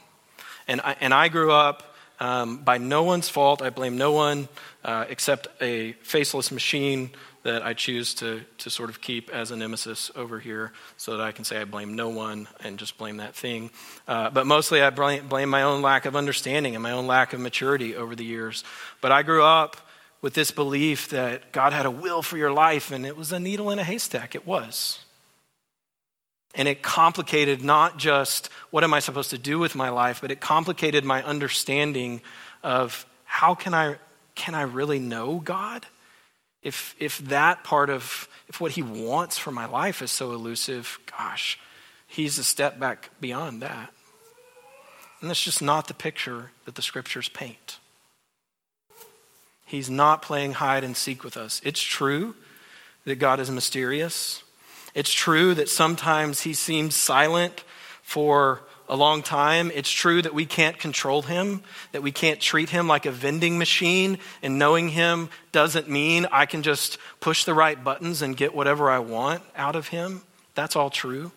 And 0.67 0.81
I, 0.81 0.95
and 0.99 1.13
I 1.13 1.27
grew 1.27 1.51
up 1.51 1.90
um, 2.21 2.57
by 2.57 2.77
no 2.77 3.03
one's 3.03 3.27
fault. 3.27 3.61
I 3.61 3.71
blame 3.71 3.97
no 3.97 4.13
one 4.13 4.47
uh, 4.85 5.05
except 5.09 5.47
a 5.59 5.93
faceless 6.03 6.51
machine 6.51 7.09
that 7.43 7.63
I 7.63 7.73
choose 7.73 8.13
to, 8.15 8.41
to 8.59 8.69
sort 8.69 8.91
of 8.91 9.01
keep 9.01 9.31
as 9.31 9.49
a 9.49 9.55
nemesis 9.55 10.11
over 10.15 10.39
here 10.39 10.71
so 10.97 11.17
that 11.17 11.23
I 11.23 11.31
can 11.31 11.43
say 11.43 11.59
I 11.59 11.65
blame 11.65 11.95
no 11.95 12.09
one 12.09 12.47
and 12.63 12.77
just 12.77 12.99
blame 12.99 13.17
that 13.17 13.35
thing. 13.35 13.71
Uh, 14.07 14.29
but 14.29 14.45
mostly 14.45 14.83
I 14.83 14.91
blame, 14.91 15.27
blame 15.27 15.49
my 15.49 15.63
own 15.63 15.81
lack 15.81 16.05
of 16.05 16.15
understanding 16.15 16.75
and 16.75 16.83
my 16.83 16.91
own 16.91 17.07
lack 17.07 17.33
of 17.33 17.39
maturity 17.39 17.95
over 17.95 18.15
the 18.15 18.23
years. 18.23 18.63
But 19.01 19.11
I 19.11 19.23
grew 19.23 19.43
up 19.43 19.77
with 20.21 20.35
this 20.35 20.51
belief 20.51 21.09
that 21.09 21.51
God 21.51 21.73
had 21.73 21.87
a 21.87 21.91
will 21.91 22.21
for 22.21 22.37
your 22.37 22.53
life 22.53 22.91
and 22.91 23.03
it 23.03 23.17
was 23.17 23.31
a 23.31 23.39
needle 23.39 23.71
in 23.71 23.79
a 23.79 23.83
haystack. 23.83 24.35
It 24.35 24.45
was. 24.45 24.99
And 26.53 26.67
it 26.67 26.81
complicated 26.81 27.63
not 27.63 27.97
just 27.97 28.49
what 28.71 28.83
am 28.83 28.93
I 28.93 28.99
supposed 28.99 29.29
to 29.29 29.37
do 29.37 29.57
with 29.57 29.75
my 29.75 29.89
life, 29.89 30.19
but 30.21 30.31
it 30.31 30.41
complicated 30.41 31.05
my 31.05 31.23
understanding 31.23 32.21
of 32.61 33.05
how 33.23 33.55
can 33.55 33.73
I, 33.73 33.95
can 34.35 34.53
I 34.53 34.63
really 34.63 34.99
know 34.99 35.39
God? 35.39 35.85
if, 36.61 36.95
if 36.99 37.17
that 37.29 37.63
part 37.63 37.89
of, 37.89 38.27
if 38.47 38.61
what 38.61 38.71
he 38.71 38.83
wants 38.83 39.37
for 39.37 39.51
my 39.51 39.65
life 39.65 40.01
is 40.01 40.11
so 40.11 40.31
elusive, 40.33 40.99
gosh, 41.17 41.59
he's 42.07 42.37
a 42.37 42.43
step 42.43 42.79
back 42.79 43.09
beyond 43.19 43.61
that. 43.61 43.91
And 45.19 45.29
that's 45.29 45.43
just 45.43 45.61
not 45.61 45.87
the 45.87 45.93
picture 45.93 46.51
that 46.65 46.75
the 46.75 46.81
scriptures 46.81 47.29
paint. 47.29 47.79
He's 49.65 49.89
not 49.89 50.21
playing 50.21 50.53
hide 50.53 50.83
and 50.83 50.97
seek 50.97 51.23
with 51.23 51.37
us. 51.37 51.61
It's 51.63 51.81
true 51.81 52.35
that 53.05 53.15
God 53.15 53.39
is 53.39 53.49
mysterious. 53.49 54.43
It's 54.93 55.11
true 55.11 55.53
that 55.55 55.69
sometimes 55.69 56.41
he 56.41 56.53
seems 56.53 56.95
silent 56.95 57.63
for 58.01 58.61
a 58.89 58.95
long 58.95 59.23
time. 59.23 59.71
It's 59.73 59.89
true 59.89 60.21
that 60.21 60.33
we 60.33 60.45
can't 60.45 60.77
control 60.77 61.21
him, 61.21 61.63
that 61.93 62.03
we 62.03 62.11
can't 62.11 62.41
treat 62.41 62.69
him 62.69 62.87
like 62.89 63.05
a 63.05 63.11
vending 63.11 63.57
machine, 63.57 64.19
and 64.43 64.59
knowing 64.59 64.89
him 64.89 65.29
doesn't 65.53 65.89
mean 65.89 66.27
I 66.29 66.45
can 66.45 66.61
just 66.61 66.97
push 67.21 67.45
the 67.45 67.53
right 67.53 67.81
buttons 67.81 68.21
and 68.21 68.35
get 68.35 68.53
whatever 68.53 68.89
I 68.89 68.99
want 68.99 69.43
out 69.55 69.77
of 69.77 69.87
him. 69.87 70.23
That's 70.55 70.75
all 70.75 70.89
true. 70.89 71.31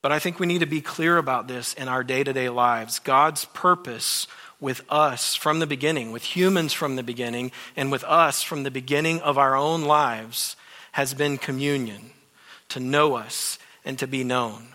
But 0.00 0.12
I 0.12 0.20
think 0.20 0.38
we 0.38 0.46
need 0.46 0.60
to 0.60 0.66
be 0.66 0.80
clear 0.80 1.18
about 1.18 1.48
this 1.48 1.74
in 1.74 1.88
our 1.88 2.04
day 2.04 2.22
to 2.22 2.32
day 2.32 2.48
lives. 2.48 3.00
God's 3.00 3.46
purpose 3.46 4.28
with 4.60 4.82
us 4.88 5.34
from 5.34 5.58
the 5.58 5.66
beginning, 5.66 6.12
with 6.12 6.22
humans 6.22 6.72
from 6.72 6.94
the 6.94 7.02
beginning, 7.02 7.50
and 7.76 7.90
with 7.90 8.04
us 8.04 8.42
from 8.42 8.62
the 8.62 8.70
beginning 8.70 9.20
of 9.20 9.38
our 9.38 9.56
own 9.56 9.82
lives 9.82 10.54
has 10.92 11.14
been 11.14 11.38
communion, 11.38 12.10
to 12.70 12.80
know 12.80 13.14
us 13.14 13.58
and 13.84 13.98
to 13.98 14.06
be 14.06 14.24
known. 14.24 14.68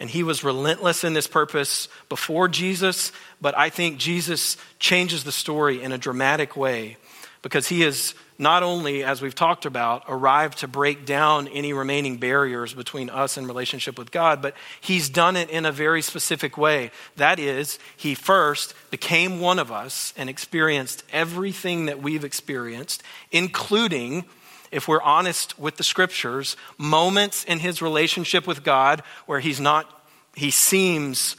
And 0.00 0.10
he 0.10 0.22
was 0.22 0.42
relentless 0.42 1.04
in 1.04 1.14
this 1.14 1.28
purpose 1.28 1.88
before 2.08 2.48
Jesus, 2.48 3.12
but 3.40 3.56
I 3.56 3.68
think 3.68 3.98
Jesus 3.98 4.56
changes 4.78 5.22
the 5.22 5.32
story 5.32 5.82
in 5.82 5.92
a 5.92 5.98
dramatic 5.98 6.56
way 6.56 6.96
because 7.40 7.68
he 7.68 7.82
is 7.82 8.14
not 8.38 8.64
only, 8.64 9.04
as 9.04 9.22
we've 9.22 9.34
talked 9.34 9.66
about, 9.66 10.04
arrived 10.08 10.58
to 10.58 10.68
break 10.68 11.06
down 11.06 11.46
any 11.48 11.72
remaining 11.72 12.16
barriers 12.16 12.74
between 12.74 13.10
us 13.10 13.36
and 13.36 13.46
relationship 13.46 13.96
with 13.96 14.10
God, 14.10 14.42
but 14.42 14.56
he's 14.80 15.08
done 15.08 15.36
it 15.36 15.50
in 15.50 15.66
a 15.66 15.70
very 15.70 16.02
specific 16.02 16.58
way. 16.58 16.90
That 17.16 17.38
is, 17.38 17.78
he 17.96 18.16
first 18.16 18.74
became 18.90 19.38
one 19.38 19.60
of 19.60 19.70
us 19.70 20.12
and 20.16 20.28
experienced 20.28 21.04
everything 21.12 21.86
that 21.86 22.02
we've 22.02 22.24
experienced, 22.24 23.02
including 23.30 24.24
if 24.72 24.88
we're 24.88 25.02
honest 25.02 25.58
with 25.58 25.76
the 25.76 25.84
scriptures, 25.84 26.56
moments 26.78 27.44
in 27.44 27.60
his 27.60 27.82
relationship 27.82 28.46
with 28.46 28.64
God 28.64 29.02
where 29.26 29.38
he's 29.38 29.60
not, 29.60 30.02
he 30.34 30.50
seems, 30.50 31.36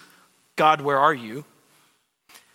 God, 0.55 0.79
where 0.79 0.99
are 0.99 1.13
you? 1.13 1.43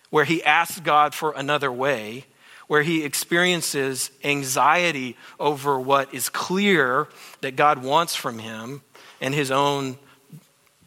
Where 0.09 0.25
he 0.25 0.43
asks 0.43 0.79
God 0.79 1.13
for 1.13 1.33
another 1.35 1.71
way, 1.71 2.25
where 2.67 2.81
he 2.81 3.03
experiences 3.03 4.09
anxiety 4.23 5.17
over 5.39 5.79
what 5.79 6.13
is 6.13 6.29
clear 6.29 7.07
that 7.41 7.55
God 7.55 7.83
wants 7.83 8.15
from 8.15 8.39
him 8.39 8.81
and 9.19 9.35
his 9.35 9.51
own 9.51 9.97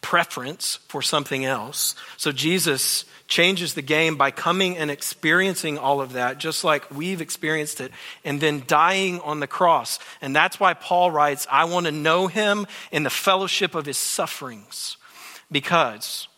preference 0.02 0.80
for 0.88 1.00
something 1.00 1.44
else. 1.44 1.94
So 2.18 2.32
Jesus 2.32 3.06
changes 3.28 3.72
the 3.72 3.82
game 3.82 4.16
by 4.16 4.30
coming 4.30 4.76
and 4.76 4.90
experiencing 4.90 5.78
all 5.78 6.02
of 6.02 6.12
that, 6.12 6.36
just 6.36 6.64
like 6.64 6.94
we've 6.94 7.22
experienced 7.22 7.80
it, 7.80 7.92
and 8.24 8.40
then 8.40 8.64
dying 8.66 9.20
on 9.20 9.40
the 9.40 9.46
cross. 9.46 9.98
And 10.20 10.36
that's 10.36 10.60
why 10.60 10.74
Paul 10.74 11.10
writes, 11.10 11.46
I 11.50 11.64
want 11.64 11.86
to 11.86 11.92
know 11.92 12.26
him 12.26 12.66
in 12.90 13.04
the 13.04 13.10
fellowship 13.10 13.74
of 13.74 13.86
his 13.86 13.96
sufferings. 13.96 14.98
Because 15.50 16.28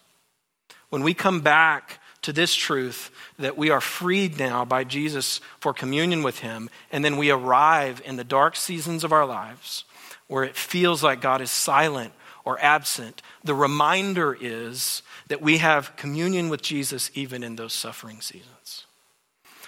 when 0.91 1.03
we 1.03 1.15
come 1.15 1.41
back 1.41 2.01
to 2.23 2.33
this 2.33 2.55
truth 2.55 3.11
that 3.39 3.59
we 3.59 3.71
are 3.71 3.81
freed 3.81 4.39
now 4.39 4.65
by 4.65 4.85
Jesus 4.85 5.41
for 5.59 5.75
communion 5.75 6.23
with 6.23 6.39
him, 6.39 6.71
and 6.93 7.05
then 7.05 7.17
we 7.17 7.31
arrive 7.31 8.01
in 8.05 8.17
the 8.17 8.25
dark 8.25 8.55
seasons 8.57 9.03
of 9.03 9.13
our 9.13 9.27
lives 9.27 9.85
where 10.29 10.45
it 10.45 10.57
feels 10.57 11.03
like 11.03 11.21
God 11.21 11.41
is 11.41 11.51
silent 11.51 12.13
or 12.45 12.61
absent, 12.61 13.23
the 13.43 13.55
reminder 13.55 14.37
is 14.39 15.03
that 15.29 15.41
we 15.41 15.59
have 15.59 15.97
communion 15.97 16.49
with 16.49 16.63
Jesus 16.63 17.11
even 17.15 17.43
in 17.43 17.57
those 17.57 17.73
suffering 17.73 18.21
seasons. 18.21 18.87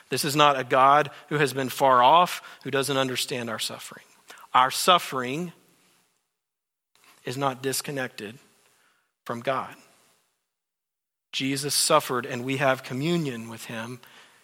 This 0.08 0.24
is 0.24 0.36
not 0.36 0.58
a 0.58 0.64
God 0.64 1.10
who 1.28 1.38
has 1.38 1.52
been 1.52 1.68
far 1.68 2.02
off, 2.02 2.42
who 2.62 2.70
doesn't 2.70 2.96
understand 2.96 3.50
our 3.50 3.58
suffering. 3.58 4.04
Our 4.54 4.70
suffering 4.70 5.52
is 7.24 7.36
not 7.36 7.62
disconnected 7.62 8.38
from 9.24 9.40
God. 9.40 9.74
Jesus 11.32 11.74
suffered, 11.74 12.24
and 12.24 12.44
we 12.44 12.58
have 12.58 12.82
communion 12.82 13.48
with 13.48 13.64
him 13.64 14.00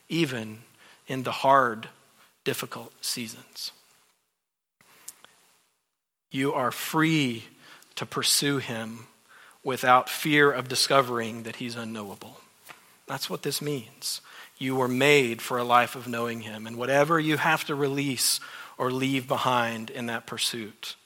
even 0.08 0.58
in 1.06 1.22
the 1.22 1.32
hard, 1.32 1.88
difficult 2.44 2.92
seasons. 3.00 3.72
You 6.30 6.52
are 6.52 6.72
free 6.72 7.44
to 8.02 8.06
pursue 8.06 8.58
him 8.58 9.06
without 9.62 10.08
fear 10.08 10.50
of 10.50 10.68
discovering 10.68 11.44
that 11.44 11.56
he's 11.56 11.76
unknowable. 11.76 12.40
That's 13.06 13.30
what 13.30 13.44
this 13.44 13.62
means. 13.62 14.20
You 14.58 14.74
were 14.74 14.88
made 14.88 15.40
for 15.40 15.56
a 15.56 15.62
life 15.62 15.94
of 15.94 16.08
knowing 16.08 16.40
him, 16.40 16.66
and 16.66 16.76
whatever 16.76 17.20
you 17.20 17.36
have 17.36 17.64
to 17.66 17.76
release 17.76 18.40
or 18.76 18.90
leave 18.90 19.28
behind 19.28 19.88
in 19.88 20.06
that 20.06 20.26
pursuit, 20.26 20.96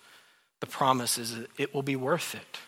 the 0.60 0.66
promise 0.66 1.18
is 1.18 1.36
it 1.58 1.74
will 1.74 1.82
be 1.82 1.96
worth 1.96 2.34
it. 2.34 2.60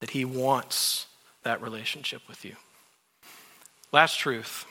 That 0.00 0.10
he 0.10 0.24
wants 0.24 1.06
that 1.42 1.60
relationship 1.60 2.22
with 2.26 2.46
you. 2.46 2.56
Last 3.92 4.18
truth 4.18 4.64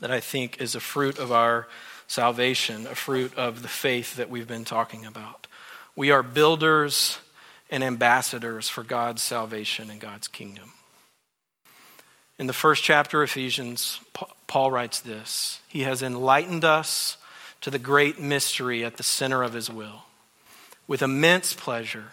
that 0.00 0.10
I 0.10 0.20
think 0.20 0.60
is 0.60 0.74
a 0.74 0.80
fruit 0.80 1.18
of 1.18 1.32
our 1.32 1.68
salvation, 2.10 2.88
a 2.88 2.94
fruit 2.96 3.32
of 3.36 3.62
the 3.62 3.68
faith 3.68 4.16
that 4.16 4.28
we've 4.28 4.48
been 4.48 4.64
talking 4.64 5.06
about. 5.06 5.46
We 5.94 6.10
are 6.10 6.24
builders 6.24 7.18
and 7.70 7.84
ambassadors 7.84 8.68
for 8.68 8.82
God's 8.82 9.22
salvation 9.22 9.90
and 9.90 10.00
God's 10.00 10.26
kingdom. 10.26 10.72
In 12.36 12.48
the 12.48 12.52
first 12.52 12.82
chapter 12.82 13.22
of 13.22 13.30
Ephesians, 13.30 14.00
Paul 14.48 14.72
writes 14.72 14.98
this 14.98 15.60
He 15.68 15.82
has 15.82 16.02
enlightened 16.02 16.64
us 16.64 17.16
to 17.60 17.70
the 17.70 17.78
great 17.78 18.18
mystery 18.18 18.84
at 18.84 18.96
the 18.96 19.04
center 19.04 19.44
of 19.44 19.52
his 19.52 19.70
will. 19.70 20.06
With 20.88 21.02
immense 21.02 21.54
pleasure, 21.54 22.06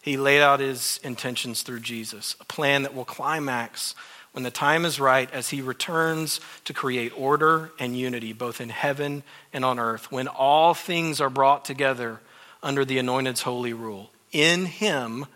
he 0.00 0.16
laid 0.16 0.42
out 0.42 0.60
his 0.60 1.00
intentions 1.02 1.62
through 1.62 1.80
Jesus, 1.80 2.36
a 2.38 2.44
plan 2.44 2.84
that 2.84 2.94
will 2.94 3.04
climax 3.04 3.96
when 4.32 4.44
the 4.44 4.50
time 4.50 4.84
is 4.84 5.00
right, 5.00 5.30
as 5.32 5.50
he 5.50 5.60
returns 5.60 6.40
to 6.64 6.72
create 6.72 7.12
order 7.16 7.72
and 7.78 7.96
unity 7.96 8.32
both 8.32 8.60
in 8.60 8.68
heaven 8.68 9.22
and 9.52 9.64
on 9.64 9.78
earth, 9.78 10.12
when 10.12 10.28
all 10.28 10.72
things 10.74 11.20
are 11.20 11.30
brought 11.30 11.64
together 11.64 12.20
under 12.62 12.84
the 12.84 12.98
anointed's 12.98 13.42
holy 13.42 13.72
rule. 13.72 14.10
In 14.32 14.66
him, 14.66 15.26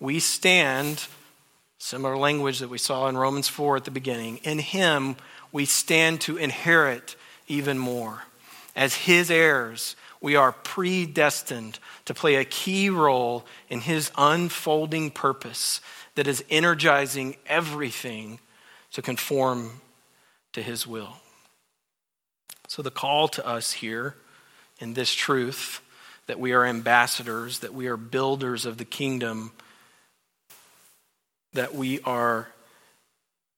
we 0.00 0.18
stand, 0.18 1.06
similar 1.78 2.16
language 2.16 2.58
that 2.58 2.70
we 2.70 2.78
saw 2.78 3.06
in 3.06 3.16
Romans 3.16 3.48
4 3.48 3.76
at 3.76 3.84
the 3.84 3.90
beginning. 3.90 4.38
In 4.38 4.58
him, 4.58 5.16
we 5.52 5.64
stand 5.64 6.20
to 6.22 6.36
inherit 6.36 7.16
even 7.46 7.78
more. 7.78 8.24
As 8.74 8.94
his 8.94 9.30
heirs, 9.30 9.94
we 10.20 10.36
are 10.36 10.52
predestined 10.52 11.78
to 12.04 12.14
play 12.14 12.36
a 12.36 12.44
key 12.44 12.90
role 12.90 13.44
in 13.68 13.80
his 13.80 14.10
unfolding 14.16 15.10
purpose 15.10 15.80
that 16.14 16.26
is 16.26 16.44
energizing 16.50 17.36
everything 17.46 18.40
to 18.92 19.02
conform 19.02 19.80
to 20.52 20.62
his 20.62 20.86
will. 20.86 21.16
So, 22.68 22.82
the 22.82 22.90
call 22.90 23.28
to 23.28 23.46
us 23.46 23.72
here 23.72 24.16
in 24.78 24.94
this 24.94 25.12
truth 25.12 25.80
that 26.26 26.38
we 26.38 26.52
are 26.52 26.64
ambassadors, 26.64 27.58
that 27.58 27.74
we 27.74 27.88
are 27.88 27.96
builders 27.96 28.64
of 28.64 28.78
the 28.78 28.84
kingdom, 28.84 29.50
that 31.52 31.74
we 31.74 32.00
are, 32.02 32.48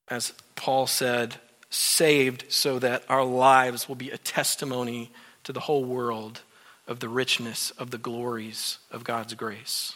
as 0.08 0.32
Paul 0.56 0.86
said, 0.86 1.36
saved 1.68 2.44
so 2.48 2.78
that 2.78 3.02
our 3.08 3.24
lives 3.24 3.88
will 3.88 3.96
be 3.96 4.10
a 4.10 4.18
testimony 4.18 5.10
to 5.44 5.52
the 5.52 5.60
whole 5.60 5.84
world 5.84 6.40
of 6.86 7.00
the 7.00 7.08
richness 7.08 7.70
of 7.72 7.90
the 7.90 7.98
glories 7.98 8.78
of 8.90 9.04
God's 9.04 9.34
grace. 9.34 9.94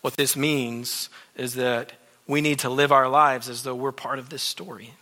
What 0.00 0.16
this 0.16 0.36
means 0.36 1.08
is 1.36 1.54
that 1.54 1.92
we 2.26 2.40
need 2.40 2.60
to 2.60 2.70
live 2.70 2.92
our 2.92 3.08
lives 3.08 3.48
as 3.48 3.62
though 3.62 3.74
we're 3.74 3.92
part 3.92 4.18
of 4.18 4.28
this 4.28 4.42
story. 4.42 4.94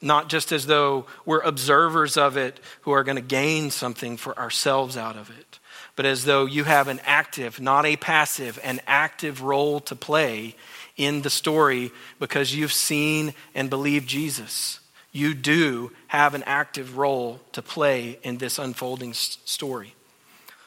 Not 0.00 0.28
just 0.28 0.50
as 0.50 0.66
though 0.66 1.06
we're 1.24 1.40
observers 1.40 2.16
of 2.16 2.36
it 2.36 2.58
who 2.82 2.92
are 2.92 3.04
going 3.04 3.16
to 3.16 3.22
gain 3.22 3.70
something 3.70 4.16
for 4.16 4.36
ourselves 4.38 4.96
out 4.96 5.16
of 5.16 5.30
it, 5.30 5.58
but 5.94 6.06
as 6.06 6.24
though 6.24 6.46
you 6.46 6.64
have 6.64 6.88
an 6.88 7.00
active, 7.04 7.60
not 7.60 7.84
a 7.84 7.96
passive, 7.96 8.58
an 8.64 8.80
active 8.86 9.42
role 9.42 9.78
to 9.80 9.94
play 9.94 10.56
in 10.96 11.22
the 11.22 11.30
story 11.30 11.90
because 12.18 12.54
you've 12.54 12.72
seen 12.72 13.34
and 13.54 13.70
believed 13.70 14.08
Jesus. 14.08 14.80
You 15.12 15.34
do 15.34 15.92
have 16.08 16.34
an 16.34 16.42
active 16.44 16.96
role 16.96 17.40
to 17.52 17.62
play 17.62 18.18
in 18.22 18.38
this 18.38 18.58
unfolding 18.58 19.12
story. 19.12 19.94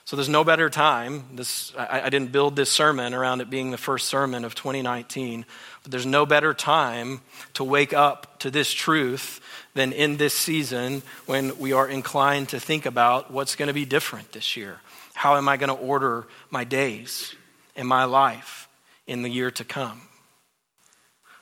So 0.05 0.15
there's 0.15 0.29
no 0.29 0.43
better 0.43 0.69
time. 0.69 1.25
This, 1.33 1.73
I, 1.75 2.01
I, 2.01 2.09
didn't 2.09 2.31
build 2.31 2.55
this 2.55 2.71
sermon 2.71 3.15
around 3.15 3.41
it 3.41 3.49
being 3.49 3.71
the 3.71 3.77
first 3.77 4.07
sermon 4.07 4.45
of 4.45 4.53
2019, 4.53 5.45
but 5.81 5.91
there's 5.91 6.05
no 6.05 6.27
better 6.27 6.53
time 6.53 7.21
to 7.55 7.63
wake 7.63 7.91
up 7.91 8.37
to 8.39 8.51
this 8.51 8.71
truth 8.71 9.41
than 9.73 9.91
in 9.91 10.17
this 10.17 10.35
season 10.35 11.01
when 11.25 11.57
we 11.57 11.73
are 11.73 11.87
inclined 11.87 12.49
to 12.49 12.59
think 12.59 12.85
about 12.85 13.31
what's 13.31 13.55
going 13.55 13.67
to 13.67 13.73
be 13.73 13.83
different 13.83 14.31
this 14.31 14.55
year. 14.55 14.77
How 15.15 15.37
am 15.37 15.49
I 15.49 15.57
going 15.57 15.75
to 15.75 15.83
order 15.83 16.27
my 16.51 16.65
days 16.65 17.33
and 17.75 17.87
my 17.87 18.03
life 18.03 18.69
in 19.07 19.23
the 19.23 19.29
year 19.29 19.49
to 19.49 19.63
come? 19.63 20.01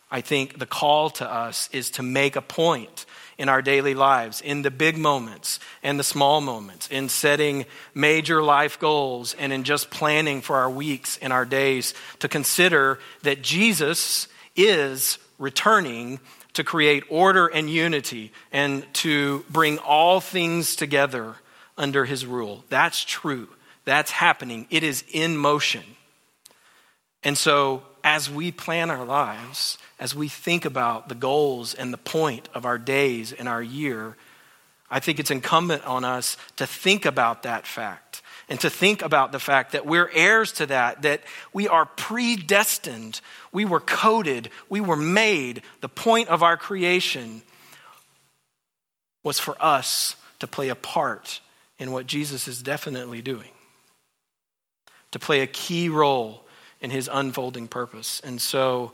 I 0.09 0.21
think 0.21 0.57
the 0.57 0.65
call 0.65 1.09
to 1.09 1.29
us 1.29 1.67
is 1.73 1.91
to 1.91 2.03
make 2.03 2.37
a 2.37 2.41
point 2.41 3.05
in 3.37 3.49
our 3.49 3.61
daily 3.61 3.93
lives, 3.93 4.41
in 4.41 4.61
the 4.61 4.71
big 4.71 4.97
moments 4.97 5.59
and 5.81 5.99
the 5.99 6.03
small 6.03 6.41
moments, 6.41 6.87
in 6.89 7.09
setting 7.09 7.65
major 7.93 8.43
life 8.43 8.79
goals 8.79 9.33
and 9.39 9.51
in 9.51 9.63
just 9.63 9.89
planning 9.89 10.41
for 10.41 10.57
our 10.57 10.69
weeks 10.69 11.17
and 11.21 11.33
our 11.33 11.45
days, 11.45 11.93
to 12.19 12.27
consider 12.27 12.99
that 13.23 13.41
Jesus 13.41 14.27
is 14.55 15.17
returning 15.39 16.19
to 16.53 16.63
create 16.63 17.03
order 17.09 17.47
and 17.47 17.69
unity 17.69 18.31
and 18.51 18.85
to 18.93 19.43
bring 19.49 19.79
all 19.79 20.19
things 20.19 20.75
together 20.75 21.35
under 21.77 22.05
his 22.05 22.25
rule. 22.25 22.63
That's 22.69 23.03
true. 23.03 23.49
That's 23.85 24.11
happening. 24.11 24.67
It 24.69 24.83
is 24.83 25.03
in 25.11 25.37
motion. 25.37 25.83
And 27.23 27.37
so, 27.37 27.83
as 28.03 28.29
we 28.29 28.51
plan 28.51 28.91
our 28.91 29.05
lives, 29.05 29.77
as 29.99 30.15
we 30.15 30.27
think 30.27 30.65
about 30.65 31.09
the 31.09 31.15
goals 31.15 31.73
and 31.73 31.93
the 31.93 31.97
point 31.97 32.49
of 32.53 32.65
our 32.65 32.77
days 32.77 33.31
and 33.31 33.47
our 33.47 33.61
year, 33.61 34.15
I 34.89 34.99
think 34.99 35.19
it's 35.19 35.31
incumbent 35.31 35.85
on 35.85 36.03
us 36.03 36.37
to 36.57 36.67
think 36.67 37.05
about 37.05 37.43
that 37.43 37.65
fact 37.65 38.21
and 38.49 38.59
to 38.59 38.69
think 38.69 39.01
about 39.01 39.31
the 39.31 39.39
fact 39.39 39.71
that 39.71 39.85
we're 39.85 40.09
heirs 40.13 40.51
to 40.53 40.65
that, 40.67 41.01
that 41.03 41.21
we 41.53 41.67
are 41.67 41.85
predestined, 41.85 43.21
we 43.51 43.65
were 43.65 43.79
coded, 43.79 44.49
we 44.69 44.81
were 44.81 44.97
made. 44.97 45.61
The 45.81 45.89
point 45.89 46.29
of 46.29 46.43
our 46.43 46.57
creation 46.57 47.41
was 49.23 49.39
for 49.39 49.55
us 49.59 50.15
to 50.39 50.47
play 50.47 50.69
a 50.69 50.75
part 50.75 51.39
in 51.79 51.91
what 51.91 52.05
Jesus 52.05 52.47
is 52.47 52.61
definitely 52.61 53.21
doing, 53.21 53.49
to 55.11 55.19
play 55.19 55.41
a 55.41 55.47
key 55.47 55.89
role 55.89 56.45
in 56.81 56.91
his 56.91 57.09
unfolding 57.11 57.67
purpose. 57.67 58.21
And 58.23 58.41
so, 58.41 58.91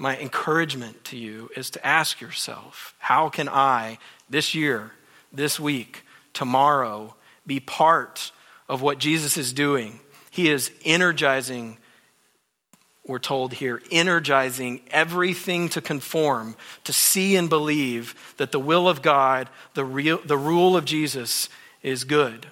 my 0.00 0.16
encouragement 0.16 1.04
to 1.04 1.16
you 1.16 1.50
is 1.54 1.68
to 1.68 1.86
ask 1.86 2.22
yourself 2.22 2.94
how 2.98 3.28
can 3.28 3.50
I, 3.50 3.98
this 4.30 4.54
year, 4.54 4.92
this 5.30 5.60
week, 5.60 6.04
tomorrow, 6.32 7.14
be 7.46 7.60
part 7.60 8.32
of 8.66 8.80
what 8.80 8.98
Jesus 8.98 9.36
is 9.36 9.52
doing? 9.52 10.00
He 10.30 10.48
is 10.48 10.70
energizing, 10.86 11.76
we're 13.06 13.18
told 13.18 13.52
here, 13.52 13.82
energizing 13.90 14.80
everything 14.90 15.68
to 15.68 15.82
conform, 15.82 16.56
to 16.84 16.94
see 16.94 17.36
and 17.36 17.50
believe 17.50 18.14
that 18.38 18.52
the 18.52 18.58
will 18.58 18.88
of 18.88 19.02
God, 19.02 19.50
the, 19.74 19.84
real, 19.84 20.18
the 20.24 20.38
rule 20.38 20.78
of 20.78 20.86
Jesus 20.86 21.50
is 21.82 22.04
good. 22.04 22.46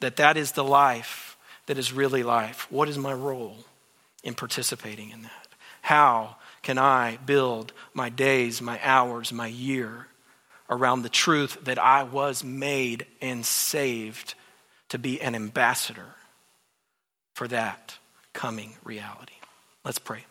That 0.00 0.16
that 0.16 0.36
is 0.36 0.52
the 0.52 0.64
life 0.64 1.36
that 1.66 1.78
is 1.78 1.92
really 1.92 2.24
life. 2.24 2.66
What 2.68 2.88
is 2.88 2.98
my 2.98 3.12
role 3.12 3.58
in 4.24 4.34
participating 4.34 5.10
in 5.10 5.22
that? 5.22 5.45
How 5.86 6.34
can 6.62 6.78
I 6.78 7.16
build 7.24 7.72
my 7.94 8.08
days, 8.08 8.60
my 8.60 8.80
hours, 8.82 9.32
my 9.32 9.46
year 9.46 10.08
around 10.68 11.02
the 11.02 11.08
truth 11.08 11.58
that 11.62 11.78
I 11.78 12.02
was 12.02 12.42
made 12.42 13.06
and 13.20 13.46
saved 13.46 14.34
to 14.88 14.98
be 14.98 15.20
an 15.20 15.36
ambassador 15.36 16.16
for 17.34 17.46
that 17.46 17.98
coming 18.32 18.72
reality? 18.82 19.34
Let's 19.84 20.00
pray. 20.00 20.26